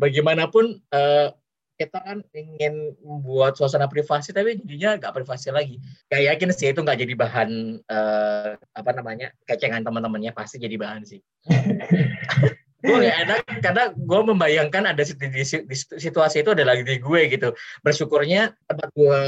bagaimanapun 0.00 0.80
uh, 0.96 1.28
kita 1.80 1.96
kan 1.96 2.20
ingin 2.36 2.92
membuat 3.00 3.56
suasana 3.56 3.88
privasi 3.88 4.36
tapi 4.36 4.60
jadinya 4.60 5.00
nggak 5.00 5.16
privasi 5.16 5.48
lagi. 5.48 5.80
Gak 6.12 6.28
yakin 6.28 6.52
sih 6.52 6.68
itu 6.72 6.80
nggak 6.84 7.00
jadi 7.00 7.14
bahan 7.16 7.80
uh, 7.88 8.52
apa 8.76 8.90
namanya 8.92 9.32
kecengan 9.48 9.80
teman-temannya 9.80 10.36
pasti 10.36 10.60
jadi 10.60 10.76
bahan 10.76 11.08
sih. 11.08 11.24
gue 12.80 12.96
gak 12.96 13.18
enak 13.28 13.40
karena 13.60 13.92
gue 13.92 14.20
membayangkan 14.24 14.88
ada 14.88 15.04
di, 15.04 15.12
di, 15.12 15.44
di 15.44 15.76
situasi 15.76 16.40
itu 16.40 16.52
adalah 16.52 16.76
di 16.76 17.00
gue 17.00 17.20
gitu. 17.32 17.56
Bersyukurnya 17.80 18.52
tempat 18.68 18.88
gue 18.92 19.22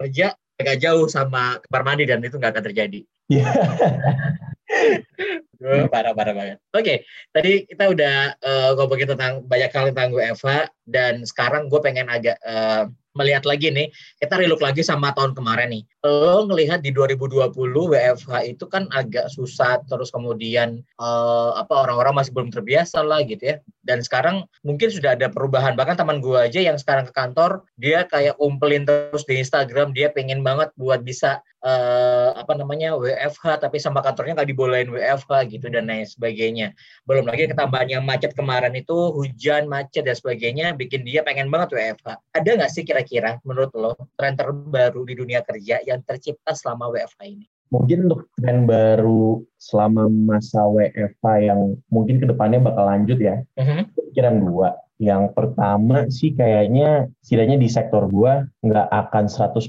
kerja 0.00 0.32
agak 0.58 0.76
jauh 0.80 1.06
sama 1.12 1.60
kamar 1.68 1.82
mandi 1.86 2.08
dan 2.08 2.24
itu 2.24 2.40
nggak 2.40 2.56
akan 2.56 2.64
terjadi. 2.72 3.00
Gue 5.58 5.90
parah 5.90 6.14
parah 6.14 6.34
banget. 6.34 6.58
Oke, 6.70 6.82
okay, 6.82 6.96
tadi 7.34 7.66
kita 7.66 7.90
udah 7.90 8.14
uh, 8.38 8.70
ngomongin 8.78 9.10
tentang 9.10 9.42
banyak 9.42 9.70
hal 9.74 9.84
tentang 9.90 10.08
gue 10.14 10.22
Eva 10.22 10.70
dan 10.88 11.22
sekarang 11.28 11.68
gue 11.68 11.80
pengen 11.84 12.08
agak 12.08 12.40
uh, 12.48 12.88
melihat 13.18 13.42
lagi 13.42 13.74
nih, 13.74 13.90
kita 14.22 14.38
relook 14.38 14.62
lagi 14.62 14.86
sama 14.86 15.10
tahun 15.10 15.34
kemarin 15.34 15.74
nih. 15.74 15.82
Lo 16.06 16.46
ngelihat 16.46 16.86
di 16.86 16.94
2020 16.94 17.50
WFH 17.74 18.32
itu 18.46 18.64
kan 18.70 18.86
agak 18.94 19.26
susah, 19.34 19.82
terus 19.90 20.14
kemudian 20.14 20.86
uh, 21.02 21.58
apa 21.58 21.74
orang-orang 21.82 22.22
masih 22.22 22.30
belum 22.30 22.54
terbiasa 22.54 23.02
lah 23.02 23.26
gitu 23.26 23.42
ya. 23.42 23.56
Dan 23.82 24.06
sekarang 24.06 24.46
mungkin 24.62 24.88
sudah 24.94 25.18
ada 25.18 25.26
perubahan. 25.26 25.74
Bahkan 25.74 25.98
teman 25.98 26.22
gue 26.22 26.38
aja 26.38 26.62
yang 26.62 26.78
sekarang 26.78 27.10
ke 27.10 27.12
kantor, 27.12 27.66
dia 27.74 28.06
kayak 28.06 28.38
kumpulin 28.38 28.86
terus 28.86 29.26
di 29.26 29.42
Instagram, 29.42 29.90
dia 29.90 30.14
pengen 30.14 30.46
banget 30.46 30.70
buat 30.78 31.02
bisa 31.02 31.42
uh, 31.64 32.30
apa 32.38 32.54
namanya 32.54 32.94
WFH 32.94 33.66
tapi 33.66 33.82
sama 33.82 33.98
kantornya 34.04 34.38
nggak 34.38 34.50
dibolehin 34.50 34.90
WFH 34.94 35.50
gitu 35.50 35.66
dan 35.72 35.90
lain 35.90 36.06
sebagainya. 36.06 36.74
Belum 37.08 37.26
lagi 37.26 37.50
ketambahan 37.50 37.88
yang 37.90 38.04
macet 38.06 38.34
kemarin 38.38 38.74
itu 38.78 38.94
hujan, 39.14 39.66
macet 39.66 40.06
dan 40.06 40.14
sebagainya 40.14 40.77
bikin 40.78 41.02
dia 41.02 41.26
pengen 41.26 41.50
banget 41.50 41.74
WFH. 41.74 42.08
Ada 42.32 42.50
nggak 42.62 42.72
sih 42.72 42.86
kira-kira 42.86 43.42
menurut 43.42 43.74
lo 43.74 43.92
tren 44.14 44.38
terbaru 44.38 45.02
di 45.02 45.18
dunia 45.18 45.42
kerja 45.42 45.82
yang 45.82 46.00
tercipta 46.06 46.54
selama 46.54 46.94
WFH 46.94 47.20
ini? 47.26 47.46
Mungkin 47.68 48.08
untuk 48.08 48.30
tren 48.38 48.64
baru 48.64 49.44
selama 49.60 50.08
masa 50.08 50.64
WFH 50.64 51.24
yang 51.42 51.76
mungkin 51.92 52.22
ke 52.22 52.26
depannya 52.30 52.64
bakal 52.64 52.88
lanjut 52.88 53.18
ya, 53.20 53.42
uh-huh. 53.58 53.84
pikiran 54.08 54.40
dua. 54.40 54.78
Yang 54.98 55.36
pertama 55.36 56.08
sih 56.10 56.34
kayaknya 56.34 57.06
setidaknya 57.22 57.60
di 57.60 57.68
sektor 57.68 58.08
gua 58.08 58.48
nggak 58.64 58.88
akan 58.88 59.30
100% 59.30 59.68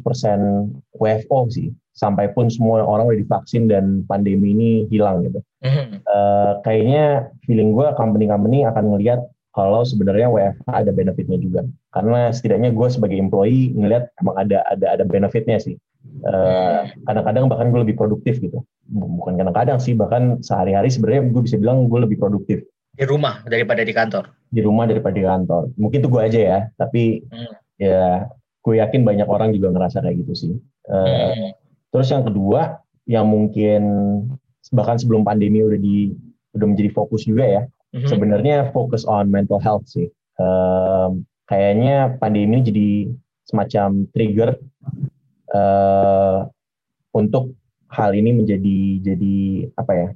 WFO 0.95 1.39
sih 1.51 1.69
sampai 1.99 2.31
pun 2.31 2.47
semua 2.47 2.79
orang 2.79 3.11
udah 3.11 3.19
divaksin 3.19 3.67
dan 3.67 4.07
pandemi 4.07 4.55
ini 4.55 4.71
hilang 4.87 5.27
gitu. 5.27 5.43
Mm-hmm. 5.59 6.07
Uh, 6.07 6.63
kayaknya 6.63 7.27
feeling 7.43 7.75
gue 7.75 7.87
company-company 7.99 8.63
akan 8.63 8.95
ngelihat 8.95 9.19
kalau 9.53 9.81
sebenarnya 9.81 10.29
WFH 10.29 10.67
ada 10.69 10.91
benefitnya 10.93 11.37
juga. 11.41 11.61
Karena 11.93 12.29
setidaknya 12.29 12.69
gue 12.73 12.87
sebagai 12.87 13.17
employee 13.17 13.73
ngelihat 13.73 14.13
emang 14.21 14.35
ada 14.37 14.61
ada 14.69 14.85
ada 14.97 15.03
benefitnya 15.05 15.57
sih. 15.57 15.75
Uh, 16.23 16.87
kadang-kadang 17.03 17.51
bahkan 17.51 17.67
gue 17.73 17.81
lebih 17.83 17.95
produktif 17.99 18.39
gitu. 18.39 18.63
Bukan 18.89 19.35
kadang-kadang 19.35 19.77
sih, 19.81 19.93
bahkan 19.93 20.39
sehari-hari 20.39 20.87
sebenarnya 20.89 21.33
gue 21.33 21.41
bisa 21.43 21.57
bilang 21.59 21.91
gue 21.91 21.99
lebih 22.01 22.17
produktif. 22.21 22.63
Di 22.95 23.05
rumah 23.05 23.43
daripada 23.45 23.83
di 23.83 23.93
kantor? 23.93 24.31
Di 24.49 24.61
rumah 24.63 24.87
daripada 24.87 25.15
di 25.15 25.25
kantor. 25.25 25.63
Mungkin 25.75 25.97
itu 26.01 26.09
gue 26.09 26.21
aja 26.21 26.39
ya, 26.39 26.59
tapi 26.79 27.25
hmm. 27.25 27.53
ya 27.81 28.27
gue 28.59 28.75
yakin 28.79 29.01
banyak 29.03 29.27
orang 29.27 29.55
juga 29.55 29.75
ngerasa 29.75 30.03
kayak 30.03 30.23
gitu 30.23 30.33
sih. 30.35 30.53
Uh, 30.87 31.05
hmm 31.33 31.51
Terus 31.89 32.07
yang 32.13 32.23
kedua, 32.25 32.61
yang 33.09 33.25
mungkin 33.25 33.81
bahkan 34.69 35.01
sebelum 35.01 35.25
pandemi 35.25 35.65
udah 35.65 35.79
di 35.81 36.13
udah 36.53 36.67
menjadi 36.69 36.89
fokus 36.93 37.25
juga 37.25 37.45
ya. 37.45 37.61
Mm-hmm. 37.89 38.09
Sebenarnya 38.09 38.57
fokus 38.69 39.03
on 39.05 39.33
mental 39.33 39.57
health 39.57 39.89
sih. 39.89 40.09
Um, 40.39 41.25
kayaknya 41.49 42.15
pandemi 42.21 42.45
ini 42.45 42.59
jadi 42.61 42.89
semacam 43.49 44.05
trigger 44.13 44.49
uh, 45.51 46.45
untuk 47.17 47.57
hal 47.89 48.13
ini 48.13 48.37
menjadi 48.37 48.77
jadi 49.01 49.37
apa 49.73 49.91
ya 49.97 50.09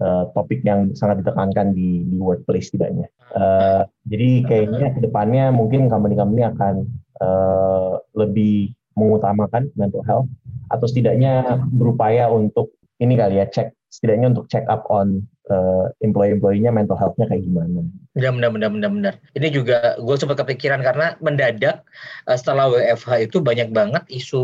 uh, 0.00 0.24
topik 0.32 0.64
yang 0.64 0.96
sangat 0.96 1.20
ditekankan 1.20 1.76
di 1.76 2.08
di 2.08 2.16
workplace 2.16 2.72
tidaknya. 2.72 3.06
Uh, 3.36 3.84
jadi 4.08 4.48
kayaknya 4.48 4.88
ke 4.96 5.00
depannya 5.04 5.52
mungkin 5.52 5.92
company-company 5.92 6.42
akan 6.48 6.88
uh, 7.20 8.00
lebih 8.16 8.72
mengutamakan 8.96 9.68
mental 9.76 10.02
health 10.08 10.28
atau 10.72 10.86
setidaknya 10.88 11.60
berupaya 11.70 12.26
untuk 12.32 12.74
ini 12.98 13.14
kali 13.16 13.38
ya 13.38 13.46
cek 13.46 13.76
setidaknya 13.90 14.32
untuk 14.34 14.46
check 14.50 14.64
up 14.66 14.86
on 14.88 15.24
uh, 15.50 15.90
employee-employee-nya 16.00 16.70
mental 16.70 16.96
health-nya 16.96 17.26
kayak 17.28 17.44
gimana. 17.44 17.84
Ya 18.16 18.30
benar 18.30 18.50
benar 18.54 18.70
benar 18.72 18.90
benar. 18.90 19.14
Ini 19.34 19.48
juga 19.50 19.98
gue 19.98 20.16
sempat 20.16 20.38
kepikiran 20.40 20.80
karena 20.80 21.18
mendadak 21.18 21.82
uh, 22.30 22.36
setelah 22.38 22.70
WFH 22.70 23.30
itu 23.30 23.42
banyak 23.42 23.74
banget 23.74 24.02
isu 24.08 24.42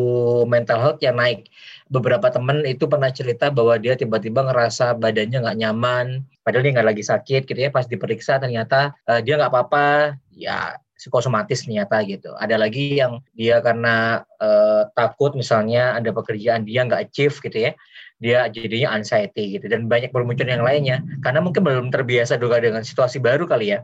mental 0.51 0.83
health 0.83 1.01
yang 1.01 1.17
naik. 1.17 1.49
Beberapa 1.89 2.29
temen 2.29 2.67
itu 2.67 2.85
pernah 2.91 3.09
cerita 3.15 3.49
bahwa 3.49 3.79
dia 3.79 3.95
tiba-tiba 3.95 4.43
ngerasa 4.43 4.99
badannya 4.99 5.39
nggak 5.47 5.59
nyaman, 5.63 6.27
padahal 6.43 6.63
dia 6.67 6.73
nggak 6.77 6.89
lagi 6.93 7.05
sakit 7.07 7.43
gitu 7.47 7.59
ya. 7.59 7.71
Pas 7.71 7.87
diperiksa 7.87 8.43
ternyata 8.43 8.93
uh, 9.07 9.23
dia 9.23 9.39
nggak 9.39 9.51
apa-apa. 9.55 10.19
Ya 10.35 10.77
psikosomatis 10.97 11.63
ternyata 11.63 12.01
gitu. 12.09 12.33
Ada 12.41 12.57
lagi 12.57 12.99
yang 12.99 13.21
dia 13.37 13.61
karena 13.61 14.25
uh, 14.41 14.89
takut 14.97 15.37
misalnya 15.37 15.95
ada 15.95 16.11
pekerjaan 16.11 16.65
dia 16.65 16.83
nggak 16.83 17.13
achieve 17.13 17.37
gitu 17.39 17.71
ya 17.71 17.73
dia 18.17 18.49
jadinya 18.49 18.97
anxiety 18.97 19.59
gitu. 19.59 19.69
Dan 19.69 19.87
banyak 19.87 20.11
bermuncul 20.11 20.49
yang 20.49 20.65
lainnya. 20.65 21.05
Karena 21.21 21.45
mungkin 21.45 21.63
belum 21.65 21.93
terbiasa 21.93 22.41
juga 22.41 22.61
dengan 22.61 22.83
situasi 22.83 23.21
baru 23.21 23.45
kali 23.45 23.77
ya. 23.77 23.81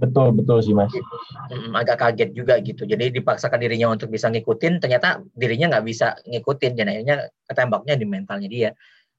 Betul 0.00 0.32
betul 0.32 0.64
sih 0.64 0.72
mas. 0.72 0.88
Hmm, 1.52 1.76
agak 1.76 2.00
kaget 2.00 2.32
juga 2.32 2.56
gitu. 2.64 2.88
Jadi 2.88 3.12
dipaksakan 3.12 3.60
dirinya 3.60 3.92
untuk 3.92 4.08
bisa 4.08 4.32
ngikutin 4.32 4.80
ternyata 4.80 5.20
dirinya 5.36 5.76
nggak 5.76 5.84
bisa 5.84 6.16
ngikutin. 6.24 6.72
Dan 6.78 6.86
akhirnya 6.88 7.16
ketembaknya 7.44 7.94
di 8.00 8.06
mentalnya 8.08 8.48
dia. 8.48 8.70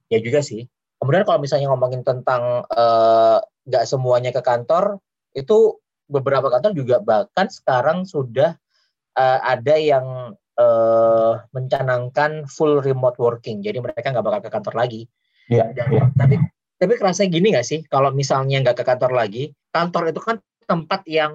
Ya 0.10 0.18
juga 0.24 0.42
sih. 0.42 0.66
Kemudian 0.98 1.26
kalau 1.26 1.42
misalnya 1.42 1.70
ngomongin 1.70 2.02
tentang 2.02 2.66
eh, 2.66 3.38
nggak 3.42 3.84
uh, 3.86 3.90
semuanya 3.90 4.30
ke 4.34 4.42
kantor 4.42 5.02
itu 5.38 5.82
beberapa 6.12 6.52
kantor 6.52 6.76
juga 6.76 7.00
bahkan 7.00 7.48
sekarang 7.48 8.04
sudah 8.04 8.60
uh, 9.16 9.40
ada 9.42 9.76
yang 9.80 10.36
uh, 10.62 11.42
mencanangkan 11.50 12.46
full 12.46 12.86
remote 12.86 13.18
working. 13.18 13.66
Jadi 13.66 13.82
mereka 13.82 14.14
nggak 14.14 14.26
bakal 14.26 14.42
ke 14.46 14.50
kantor 14.54 14.76
lagi. 14.78 15.02
Iya. 15.50 15.74
Yeah, 15.74 15.88
yeah. 15.90 16.08
Tapi 16.14 16.38
tapi 16.78 16.94
kerasa 16.98 17.26
gini 17.30 17.54
nggak 17.54 17.68
sih 17.68 17.86
kalau 17.90 18.14
misalnya 18.14 18.62
nggak 18.62 18.82
ke 18.82 18.84
kantor 18.86 19.12
lagi, 19.14 19.54
kantor 19.74 20.14
itu 20.14 20.22
kan 20.22 20.38
tempat 20.66 21.02
yang 21.10 21.34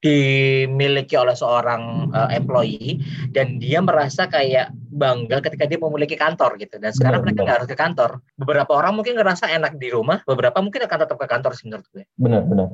dimiliki 0.00 1.14
oleh 1.16 1.36
seorang 1.36 2.08
uh, 2.12 2.28
employee 2.32 3.00
dan 3.36 3.60
dia 3.60 3.84
merasa 3.84 4.24
kayak 4.26 4.72
bangga 4.90 5.44
ketika 5.44 5.68
dia 5.68 5.76
memiliki 5.76 6.16
kantor 6.16 6.56
gitu. 6.56 6.80
Dan 6.80 6.90
sekarang 6.96 7.20
benar, 7.20 7.32
mereka 7.32 7.40
nggak 7.44 7.56
harus 7.62 7.70
ke 7.70 7.76
kantor. 7.78 8.10
Beberapa 8.40 8.72
orang 8.74 8.96
mungkin 8.96 9.20
ngerasa 9.20 9.48
enak 9.52 9.76
di 9.76 9.92
rumah 9.92 10.24
beberapa 10.24 10.58
mungkin 10.64 10.88
akan 10.88 10.98
tetap 11.04 11.16
ke 11.20 11.26
kantor 11.28 11.52
sih 11.52 11.68
menurut 11.68 11.86
gue. 11.92 12.04
Benar 12.16 12.42
benar. 12.48 12.68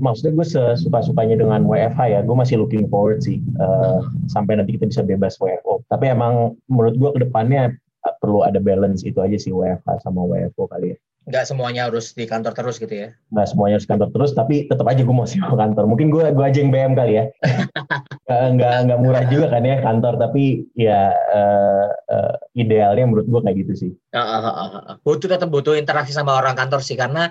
Maksudnya 0.00 0.32
gue 0.34 0.46
suka 0.80 0.98
sukanya 1.04 1.36
dengan 1.38 1.68
WFH 1.68 2.00
ya. 2.08 2.20
Gue 2.24 2.36
masih 2.36 2.56
looking 2.60 2.88
forward 2.88 3.20
sih 3.20 3.44
uh, 3.60 4.00
hmm. 4.00 4.28
sampai 4.32 4.56
nanti 4.56 4.76
kita 4.76 4.88
bisa 4.88 5.02
bebas 5.04 5.36
WFO 5.40 5.80
tapi 5.90 6.06
emang 6.06 6.54
menurut 6.70 6.94
gue 6.96 7.10
ke 7.18 7.20
depannya 7.26 7.74
perlu 8.22 8.46
ada 8.46 8.56
balance 8.62 9.04
itu 9.04 9.20
aja 9.20 9.36
sih 9.36 9.52
WFH 9.52 10.06
sama 10.06 10.24
WFO 10.24 10.64
kali 10.70 10.96
ya 10.96 10.98
nggak 11.30 11.46
semuanya 11.46 11.86
harus 11.86 12.12
di 12.12 12.26
kantor 12.26 12.52
terus 12.52 12.76
gitu 12.82 12.90
ya? 12.90 13.08
Nggak 13.30 13.48
semuanya 13.54 13.74
harus 13.78 13.88
kantor 13.88 14.08
terus, 14.10 14.30
tapi 14.34 14.66
tetap 14.66 14.86
aja 14.90 15.00
gue 15.06 15.14
mau 15.14 15.24
sih 15.24 15.38
kantor. 15.38 15.86
Mungkin 15.86 16.10
gue 16.10 16.34
gue 16.34 16.44
aja 16.44 16.58
yang 16.58 16.74
BM 16.74 16.92
kali 16.98 17.22
ya. 17.22 17.24
nggak 18.58 18.76
nggak 18.90 18.98
murah 19.00 19.24
juga 19.30 19.46
kan 19.54 19.62
ya 19.62 19.78
kantor, 19.78 20.18
tapi 20.18 20.66
ya 20.74 21.14
uh, 21.14 21.88
uh, 22.10 22.34
idealnya 22.58 23.06
menurut 23.06 23.26
gue 23.30 23.40
kayak 23.46 23.56
gitu 23.64 23.72
sih. 23.78 23.92
Uh, 24.10 24.18
uh, 24.18 24.42
uh, 24.42 24.60
uh. 24.74 24.94
Butuh 25.06 25.30
tetap 25.30 25.48
butuh 25.48 25.78
interaksi 25.78 26.10
sama 26.10 26.34
orang 26.34 26.58
kantor 26.58 26.82
sih, 26.82 26.98
karena 26.98 27.30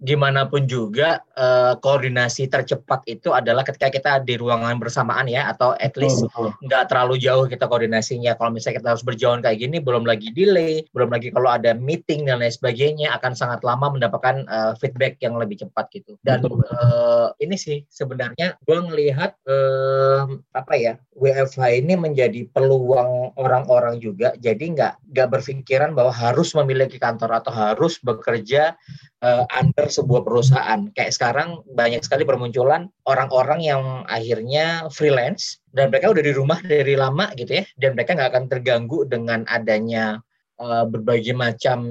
gimana 0.00 0.48
pun 0.48 0.64
juga 0.64 1.20
uh, 1.36 1.76
koordinasi 1.76 2.48
tercepat 2.48 3.04
itu 3.04 3.36
adalah 3.36 3.60
ketika 3.60 3.92
kita 3.92 4.12
di 4.24 4.40
ruangan 4.40 4.80
bersamaan 4.80 5.28
ya 5.28 5.52
atau 5.52 5.76
at 5.76 5.92
least 6.00 6.24
nggak 6.64 6.88
terlalu 6.88 7.20
jauh 7.20 7.44
kita 7.44 7.68
koordinasinya. 7.68 8.32
Kalau 8.40 8.48
misalnya 8.48 8.80
kita 8.80 8.88
harus 8.96 9.04
berjauhan 9.04 9.44
kayak 9.44 9.60
gini 9.60 9.76
belum 9.76 10.08
lagi 10.08 10.32
delay 10.32 10.88
belum 10.96 11.12
lagi 11.12 11.28
kalau 11.28 11.52
ada 11.52 11.76
meeting 11.76 12.24
dan 12.24 12.40
lain 12.40 12.48
sebagainya 12.48 13.12
akan 13.20 13.36
sangat 13.36 13.60
lama 13.60 13.92
mendapatkan 13.92 14.48
uh, 14.48 14.72
feedback 14.80 15.20
yang 15.20 15.36
lebih 15.36 15.60
cepat 15.60 15.92
gitu. 15.92 16.16
Dan 16.24 16.48
uh, 16.48 17.36
ini 17.36 17.60
sih 17.60 17.84
sebenarnya 17.92 18.56
gue 18.64 18.78
ngelihat 18.80 19.36
uh, 19.44 20.24
apa 20.56 20.74
ya 20.80 20.94
WFH 21.12 21.84
ini 21.84 22.00
menjadi 22.00 22.48
peluang 22.48 23.36
orang-orang 23.36 24.00
juga. 24.00 24.32
Jadi 24.40 24.72
nggak 24.72 25.12
nggak 25.12 25.28
berpikiran 25.28 25.92
bahwa 25.92 26.08
harus 26.08 26.56
memiliki 26.56 26.96
kantor 26.96 27.44
atau 27.44 27.52
harus 27.52 28.00
bekerja 28.00 28.72
uh, 29.20 29.44
under 29.52 29.89
sebuah 29.92 30.22
perusahaan. 30.22 30.90
Kayak 30.94 31.12
sekarang 31.14 31.48
banyak 31.74 32.02
sekali 32.02 32.22
permunculan 32.22 32.88
orang-orang 33.04 33.60
yang 33.62 33.82
akhirnya 34.06 34.86
freelance 34.90 35.58
dan 35.74 35.90
mereka 35.90 36.10
udah 36.14 36.24
di 36.24 36.32
rumah 36.34 36.58
dari 36.62 36.94
lama 36.94 37.30
gitu 37.34 37.62
ya, 37.62 37.64
dan 37.78 37.98
mereka 37.98 38.14
nggak 38.14 38.30
akan 38.30 38.44
terganggu 38.50 39.04
dengan 39.06 39.42
adanya 39.50 40.22
uh, 40.62 40.86
berbagai 40.86 41.34
macam 41.34 41.90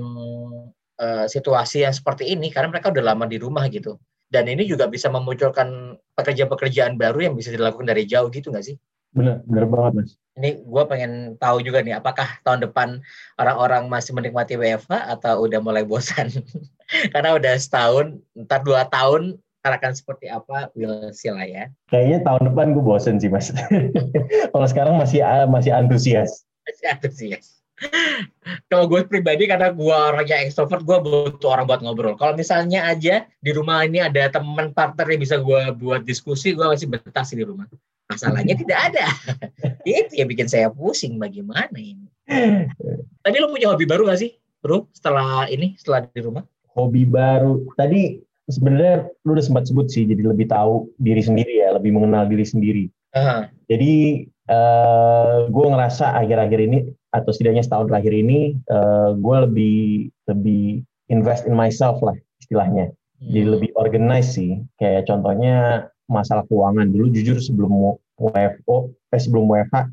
uh, 0.99 1.25
situasi 1.27 1.83
yang 1.83 1.95
seperti 1.95 2.31
ini 2.31 2.51
karena 2.51 2.71
mereka 2.71 2.91
udah 2.91 3.15
lama 3.15 3.25
di 3.27 3.38
rumah 3.39 3.65
gitu. 3.67 3.99
Dan 4.29 4.45
ini 4.45 4.69
juga 4.69 4.85
bisa 4.85 5.09
memunculkan 5.09 5.97
pekerjaan-pekerjaan 6.13 7.01
baru 7.01 7.31
yang 7.31 7.33
bisa 7.33 7.49
dilakukan 7.49 7.89
dari 7.89 8.05
jauh 8.05 8.29
gitu 8.29 8.53
nggak 8.53 8.65
sih? 8.65 8.77
Benar, 9.09 9.41
benar 9.49 9.65
banget 9.65 9.91
mas. 9.97 10.12
Ini 10.38 10.62
gue 10.62 10.83
pengen 10.85 11.12
tahu 11.41 11.65
juga 11.65 11.81
nih, 11.81 11.97
apakah 11.97 12.38
tahun 12.45 12.69
depan 12.69 13.01
orang-orang 13.41 13.89
masih 13.89 14.13
menikmati 14.13 14.53
WFH 14.53 15.17
atau 15.17 15.49
udah 15.49 15.59
mulai 15.59 15.81
bosan? 15.81 16.29
Karena 17.13 17.38
udah 17.38 17.54
setahun, 17.60 18.17
ntar 18.34 18.65
dua 18.65 18.89
tahun 18.89 19.38
akan 19.69 19.91
seperti 19.93 20.25
apa, 20.32 20.73
will 20.73 21.13
see 21.13 21.30
lah 21.30 21.45
ya. 21.45 21.69
Kayaknya 21.93 22.25
tahun 22.25 22.41
depan 22.52 22.73
gue 22.73 22.84
bosen 22.84 23.21
sih 23.21 23.30
mas. 23.30 23.54
Kalau 24.54 24.67
sekarang 24.67 24.97
masih 24.97 25.21
masih 25.52 25.71
antusias. 25.75 26.47
Masih 26.65 26.86
antusias. 26.89 27.60
Kalau 28.67 28.91
gue 28.91 29.08
pribadi 29.08 29.47
karena 29.47 29.71
gue 29.71 29.95
orangnya 29.95 30.43
extrovert, 30.43 30.84
gue 30.84 30.97
butuh 30.99 31.49
orang 31.56 31.65
buat 31.69 31.80
ngobrol. 31.80 32.15
Kalau 32.19 32.36
misalnya 32.36 32.84
aja 32.84 33.23
di 33.39 33.52
rumah 33.56 33.88
ini 33.88 34.04
ada 34.04 34.28
teman 34.28 34.75
partner 34.75 35.08
yang 35.08 35.21
bisa 35.23 35.39
gue 35.39 35.62
buat 35.80 36.04
diskusi, 36.04 36.52
gue 36.52 36.65
masih 36.65 36.91
betah 36.91 37.23
sih 37.23 37.39
di 37.39 37.47
rumah. 37.47 37.69
Masalahnya 38.10 38.58
tidak 38.58 38.80
ada. 38.91 39.06
Itu 39.88 40.17
yang 40.17 40.28
bikin 40.28 40.49
saya 40.52 40.67
pusing 40.73 41.15
bagaimana 41.21 41.78
ini. 41.78 42.10
Tadi 43.23 43.36
lo 43.39 43.47
punya 43.47 43.71
hobi 43.71 43.88
baru 43.88 44.12
gak 44.12 44.19
sih, 44.28 44.36
bro? 44.60 44.89
Setelah 44.91 45.47
ini, 45.47 45.80
setelah 45.80 46.04
di 46.04 46.19
rumah? 46.19 46.43
Hobi 46.77 47.05
baru. 47.05 47.65
Tadi 47.77 48.19
sebenarnya 48.49 49.08
lu 49.25 49.38
udah 49.38 49.45
sempat 49.45 49.69
sebut 49.69 49.88
sih, 49.89 50.05
jadi 50.10 50.25
lebih 50.25 50.49
tahu 50.49 50.89
diri 51.01 51.21
sendiri 51.21 51.62
ya, 51.62 51.73
lebih 51.73 51.93
mengenal 51.93 52.25
diri 52.25 52.45
sendiri. 52.45 52.86
Uh-huh. 53.13 53.49
Jadi 53.69 54.25
uh, 54.49 55.49
gue 55.49 55.65
ngerasa 55.69 56.13
akhir-akhir 56.25 56.60
ini 56.62 56.79
atau 57.10 57.34
setidaknya 57.34 57.65
setahun 57.65 57.89
terakhir 57.89 58.13
ini, 58.13 58.58
uh, 58.69 59.17
gue 59.17 59.38
lebih 59.49 59.77
lebih 60.29 60.86
invest 61.10 61.49
in 61.49 61.58
myself 61.58 62.01
lah 62.05 62.17
istilahnya. 62.41 62.93
Hmm. 63.21 63.29
Jadi 63.34 63.45
lebih 63.49 63.69
organize 63.77 64.38
sih. 64.38 64.62
Kayak 64.77 65.10
contohnya 65.10 65.89
masalah 66.10 66.45
keuangan 66.49 66.89
dulu 66.89 67.13
jujur 67.13 67.38
sebelum 67.38 67.97
WFO 68.17 68.93
eh 69.13 69.21
sebelum 69.21 69.45
WFH 69.45 69.89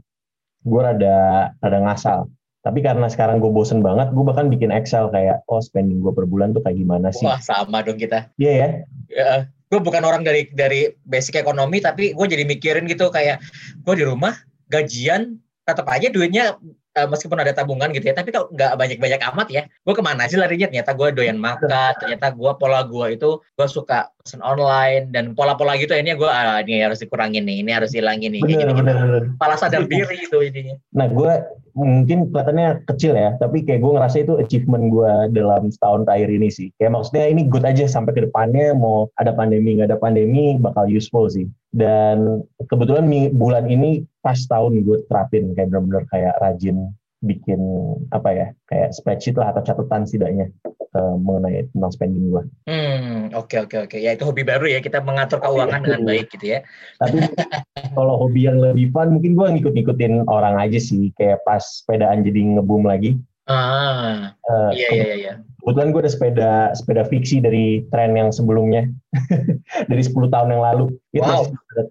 gue 0.67 0.81
rada 0.83 1.17
rada 1.62 1.79
ngasal 1.85 2.19
tapi 2.67 2.83
karena 2.83 3.07
sekarang 3.07 3.39
gue 3.39 3.47
bosen 3.47 3.79
banget 3.79 4.11
gue 4.11 4.25
bahkan 4.27 4.51
bikin 4.51 4.75
Excel 4.75 5.07
kayak 5.15 5.47
oh 5.47 5.63
spending 5.63 6.03
gue 6.03 6.11
per 6.11 6.27
bulan 6.27 6.51
tuh 6.51 6.67
kayak 6.67 6.83
gimana 6.83 7.15
sih? 7.15 7.23
Wah 7.23 7.39
sama 7.39 7.87
dong 7.87 7.95
kita. 7.95 8.27
Iya 8.43 8.51
yeah, 8.51 8.55
ya? 8.59 8.69
Yeah. 9.07 9.41
gue 9.71 9.79
bukan 9.83 10.03
orang 10.03 10.27
dari 10.27 10.51
dari 10.51 10.91
basic 11.07 11.39
ekonomi 11.39 11.79
tapi 11.79 12.15
gue 12.15 12.27
jadi 12.27 12.43
mikirin 12.43 12.91
gitu 12.91 13.11
kayak 13.11 13.39
gue 13.87 13.95
di 13.95 14.03
rumah 14.03 14.35
gajian 14.67 15.39
tetap 15.67 15.87
aja 15.91 16.11
duitnya 16.11 16.59
uh, 16.97 17.09
meskipun 17.09 17.39
ada 17.39 17.53
tabungan 17.53 17.93
gitu 17.93 18.09
ya, 18.09 18.15
tapi 18.17 18.33
kalau 18.33 18.49
nggak 18.51 18.73
banyak-banyak 18.75 19.21
amat 19.33 19.49
ya, 19.53 19.63
gue 19.69 19.95
ke 19.95 20.03
mana 20.03 20.25
sih 20.27 20.41
larinya? 20.41 20.67
Ternyata 20.73 20.97
gue 20.97 21.09
doyan 21.13 21.39
makan, 21.39 21.93
ternyata 22.01 22.33
gue 22.33 22.53
pola 22.57 22.81
gue 22.89 23.07
itu 23.15 23.39
gue 23.39 23.67
suka 23.69 24.09
pesan 24.27 24.43
online 24.43 25.15
dan 25.15 25.39
pola-pola 25.39 25.79
gitu 25.79 25.95
ini 25.95 26.19
gue 26.19 26.27
ah, 26.27 26.59
ini 26.65 26.83
harus 26.83 26.99
dikurangin 26.99 27.47
nih, 27.47 27.63
ini 27.63 27.71
harus 27.71 27.95
hilangin 27.95 28.35
nih, 28.35 28.43
bener, 28.43 28.59
gini, 28.59 28.73
bener, 28.75 28.97
bener. 28.99 29.23
Pala 29.39 29.55
sadar 29.55 29.87
diri 29.87 30.27
itu 30.27 30.39
ininya. 30.43 30.75
Nah 30.99 31.07
gue 31.07 31.33
mungkin 31.77 32.33
kelihatannya 32.33 32.89
kecil 32.89 33.13
ya, 33.15 33.37
tapi 33.37 33.63
kayak 33.63 33.85
gue 33.85 33.93
ngerasa 33.93 34.17
itu 34.25 34.35
achievement 34.41 34.89
gue 34.89 35.13
dalam 35.37 35.69
setahun 35.69 36.09
terakhir 36.09 36.33
ini 36.33 36.49
sih. 36.49 36.69
Kayak 36.81 36.99
maksudnya 36.99 37.25
ini 37.29 37.47
good 37.47 37.69
aja 37.69 37.85
sampai 37.85 38.17
ke 38.17 38.25
depannya 38.27 38.73
mau 38.73 39.13
ada 39.21 39.37
pandemi 39.37 39.77
nggak 39.77 39.93
ada 39.93 40.01
pandemi 40.01 40.57
bakal 40.57 40.89
useful 40.89 41.29
sih. 41.29 41.47
Dan 41.77 42.41
kebetulan 42.73 43.07
bulan 43.37 43.69
ini 43.69 44.09
pas 44.27 44.35
tahun 44.51 44.83
gue 44.83 45.07
terapin 45.07 45.55
kayak 45.55 45.71
benar-benar 45.71 46.03
kayak 46.11 46.35
rajin 46.43 46.91
bikin 47.23 47.62
apa 48.11 48.29
ya 48.35 48.47
kayak 48.67 48.91
spreadsheet 48.91 49.39
lah 49.39 49.55
atau 49.55 49.62
catatan 49.62 50.03
setidaknya 50.03 50.51
uh, 50.99 51.15
mengenai 51.17 51.71
tentang 51.71 51.93
spending 51.95 52.35
gue. 52.35 52.43
Hmm, 52.67 53.31
oke 53.33 53.47
okay, 53.55 53.59
oke 53.62 53.71
okay, 53.71 53.79
oke. 53.87 53.91
Okay. 53.95 54.01
Ya 54.03 54.19
itu 54.19 54.25
hobi 54.27 54.43
baru 54.43 54.67
ya 54.67 54.83
kita 54.83 54.99
mengatur 55.01 55.39
keuangan 55.39 55.87
dengan 55.87 56.03
baik 56.03 56.27
gitu 56.35 56.59
ya. 56.59 56.67
Tapi 56.99 57.23
kalau 57.97 58.19
hobi 58.19 58.51
yang 58.51 58.59
lebih 58.59 58.91
fun 58.91 59.15
mungkin 59.15 59.39
gue 59.39 59.47
ngikut-ngikutin 59.59 60.27
orang 60.27 60.59
aja 60.59 60.83
sih 60.83 61.15
kayak 61.15 61.41
pas 61.47 61.62
sepedaan 61.62 62.27
jadi 62.27 62.59
ngebum 62.59 62.85
lagi. 62.85 63.17
Ah, 63.47 64.35
uh, 64.51 64.71
iya 64.75 64.89
iya 64.91 65.15
iya. 65.15 65.35
Kebetulan 65.63 65.95
gue 65.95 66.03
ada 66.03 66.11
sepeda 66.11 66.51
sepeda 66.75 67.03
fiksi 67.07 67.39
dari 67.39 67.87
tren 67.95 68.15
yang 68.19 68.35
sebelumnya, 68.35 68.91
dari 69.91 70.03
10 70.03 70.31
tahun 70.31 70.55
yang 70.55 70.63
lalu. 70.63 70.85
Itu 71.15 71.27
wow. 71.27 71.47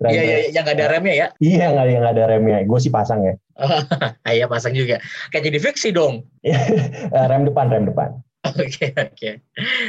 Iya 0.08 0.24
iya 0.24 0.38
yang 0.52 0.64
nggak 0.68 0.80
ada 0.80 0.88
remnya 0.92 1.16
ya? 1.16 1.28
Iya 1.40 1.66
nggak 1.72 1.86
yang 1.92 2.02
nggak 2.04 2.16
ada 2.16 2.26
remnya. 2.28 2.58
Gue 2.68 2.80
sih 2.80 2.92
pasang 2.92 3.24
ya. 3.24 3.36
Iya 4.36 4.52
pasang 4.52 4.76
juga. 4.76 5.00
Kayak 5.32 5.44
jadi 5.52 5.60
fiksi 5.64 5.90
dong. 5.96 6.28
Eh, 7.16 7.26
rem 7.32 7.48
depan 7.48 7.72
rem 7.72 7.88
depan. 7.88 8.20
Oke 8.48 8.68
okay, 8.68 8.90
oke. 8.96 9.16
Okay. 9.16 9.34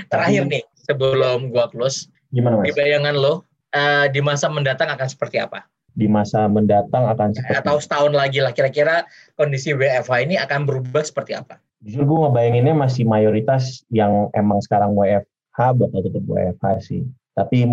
Terakhir 0.07 0.42
Tapi, 0.46 0.52
nih 0.55 0.62
sebelum 0.87 1.50
gue 1.50 1.66
close. 1.74 2.07
Gimana 2.31 2.62
mas? 2.62 2.70
Di 2.70 2.72
bayangan 2.79 3.14
lo 3.18 3.42
uh, 3.74 4.07
di 4.11 4.20
masa 4.22 4.46
mendatang 4.46 4.90
akan 4.90 5.09
seperti 5.11 5.42
apa? 5.42 5.66
Di 5.96 6.04
masa 6.04 6.44
mendatang 6.44 7.09
akan 7.09 7.32
seperti 7.32 7.64
atau 7.64 7.80
setahun 7.80 8.12
lagi 8.12 8.44
lah 8.44 8.52
kira-kira 8.52 9.09
kondisi 9.32 9.72
WFH 9.72 10.28
ini 10.28 10.37
akan 10.37 10.68
berubah 10.68 11.00
seperti 11.00 11.32
apa? 11.32 11.56
Jujur 11.80 12.04
gue 12.04 12.18
ngebayanginnya 12.28 12.76
masih 12.76 13.09
mayoritas 13.09 13.80
yang 13.88 14.28
emang 14.37 14.61
sekarang 14.61 14.92
WFH 14.92 15.59
bakal 15.80 16.00
tetap 16.04 16.24
WFH 16.28 16.64
sih. 16.85 17.02
Tapi 17.32 17.64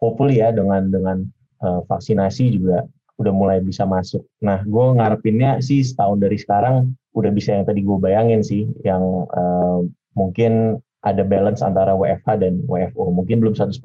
hopefully 0.00 0.40
ya 0.40 0.56
dengan 0.56 0.88
dengan 0.88 1.28
uh, 1.60 1.84
vaksinasi 1.84 2.56
juga 2.56 2.88
udah 3.20 3.32
mulai 3.36 3.60
bisa 3.60 3.84
masuk. 3.84 4.24
Nah, 4.40 4.64
gue 4.64 4.86
ngarepinnya 4.96 5.60
sih 5.60 5.84
setahun 5.84 6.24
dari 6.24 6.40
sekarang 6.40 6.96
udah 7.12 7.28
bisa 7.28 7.52
yang 7.52 7.68
tadi 7.68 7.84
gue 7.84 7.98
bayangin 8.00 8.40
sih, 8.40 8.64
yang 8.80 9.28
uh, 9.28 9.84
mungkin 10.16 10.80
ada 11.04 11.20
balance 11.24 11.60
antara 11.60 11.92
WFH 11.92 12.40
dan 12.40 12.64
WFO. 12.64 13.12
Mungkin 13.12 13.44
belum 13.44 13.54
100% 13.56 13.76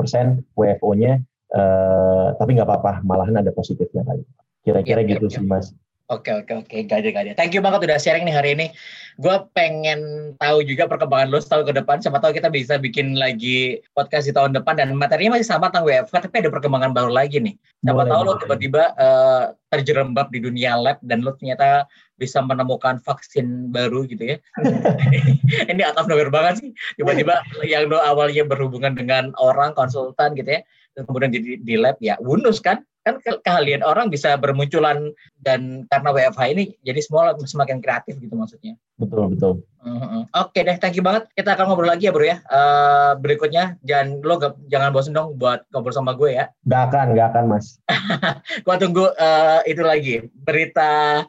WFO-nya, 0.55 1.19
uh, 1.55 2.35
tapi 2.35 2.59
nggak 2.59 2.67
apa-apa, 2.67 3.01
malahan 3.07 3.39
ada 3.39 3.51
positifnya 3.55 4.03
kali. 4.03 4.23
Kira-kira 4.67 5.01
ya, 5.05 5.15
gitu 5.15 5.25
ya, 5.31 5.39
sih, 5.39 5.45
Mas. 5.45 5.71
Oke 6.05 6.29
oke 6.29 6.53
oke, 6.53 6.75
gak 6.85 7.01
ada 7.01 7.09
gak 7.09 7.23
ada. 7.25 7.33
Thank 7.33 7.57
you 7.57 7.65
banget 7.65 7.89
udah 7.89 7.97
sharing 7.97 8.29
nih 8.29 8.35
hari 8.37 8.53
ini. 8.53 8.69
Gue 9.17 9.41
pengen 9.57 10.31
tahu 10.37 10.61
juga 10.61 10.85
perkembangan 10.85 11.33
lo 11.33 11.41
setahun 11.41 11.65
ke 11.65 11.73
depan. 11.81 11.97
Siapa 11.97 12.21
tahu 12.21 12.29
kita 12.29 12.53
bisa 12.53 12.77
bikin 12.77 13.17
lagi 13.17 13.81
podcast 13.97 14.29
di 14.29 14.33
tahun 14.37 14.53
depan 14.53 14.77
dan 14.77 14.93
materinya 14.93 15.33
masih 15.33 15.49
sama 15.49 15.73
tentang 15.73 15.89
WFH, 15.89 16.29
tapi 16.29 16.45
ada 16.45 16.53
perkembangan 16.53 16.93
baru 16.93 17.09
lagi 17.09 17.41
nih. 17.41 17.57
Siapa 17.57 18.05
boleh, 18.05 18.11
tahu 18.13 18.21
lo 18.21 18.33
tiba-tiba 18.37 18.83
uh, 19.01 19.43
terjerembab 19.73 20.29
di 20.29 20.45
dunia 20.45 20.77
lab 20.77 21.01
dan 21.01 21.25
lo 21.25 21.33
ternyata 21.41 21.89
bisa 22.21 22.37
menemukan 22.37 23.01
vaksin 23.01 23.73
baru 23.73 24.05
gitu 24.05 24.37
ya. 24.37 24.37
ini 25.73 25.81
of 25.89 26.05
nowhere 26.05 26.29
banget 26.29 26.61
sih. 26.61 26.69
Tiba-tiba 27.01 27.41
yang 27.65 27.89
lo 27.89 27.97
awalnya 27.97 28.45
berhubungan 28.45 28.93
dengan 28.93 29.33
orang 29.41 29.73
konsultan 29.73 30.37
gitu 30.37 30.53
ya, 30.53 30.61
kemudian 30.95 31.31
di, 31.31 31.59
di 31.59 31.75
lab 31.75 31.99
ya, 31.99 32.15
bonus 32.23 32.63
kan? 32.63 32.79
kan 33.05 33.21
keahlian 33.21 33.85
orang 33.85 34.09
bisa 34.09 34.33
bermunculan 34.33 35.13
dan 35.45 35.85
karena 35.93 36.09
WFH 36.09 36.41
ini 36.57 36.73
jadi 36.81 36.99
semua 37.05 37.37
semakin 37.37 37.77
kreatif 37.77 38.17
gitu 38.17 38.33
maksudnya. 38.33 38.73
Betul 38.97 39.29
betul. 39.37 39.61
Mm-hmm. 39.85 40.33
Oke 40.33 40.65
deh, 40.65 40.73
thank 40.81 40.97
you 40.97 41.05
banget. 41.05 41.29
Kita 41.37 41.53
akan 41.53 41.69
ngobrol 41.69 41.93
lagi 41.93 42.09
ya 42.09 42.11
bro 42.11 42.25
ya. 42.25 42.41
Uh, 42.49 43.13
berikutnya 43.21 43.77
jangan 43.85 44.25
lo 44.25 44.41
gak, 44.41 44.57
jangan 44.73 44.89
bosan 44.89 45.13
dong 45.13 45.37
buat 45.37 45.69
ngobrol 45.69 45.93
sama 45.93 46.17
gue 46.17 46.33
ya. 46.33 46.49
Gak 46.65 46.89
akan, 46.89 47.13
gak 47.13 47.27
akan 47.29 47.43
mas. 47.45 47.77
gue 48.65 48.75
tunggu 48.81 49.05
uh, 49.13 49.61
itu 49.69 49.85
lagi 49.85 50.25
berita 50.33 51.21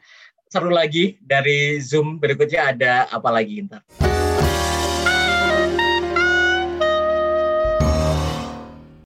seru 0.48 0.72
lagi 0.72 1.20
dari 1.20 1.76
Zoom 1.84 2.16
berikutnya 2.16 2.72
ada 2.72 3.04
apa 3.12 3.28
lagi 3.28 3.68
ntar. 3.68 3.84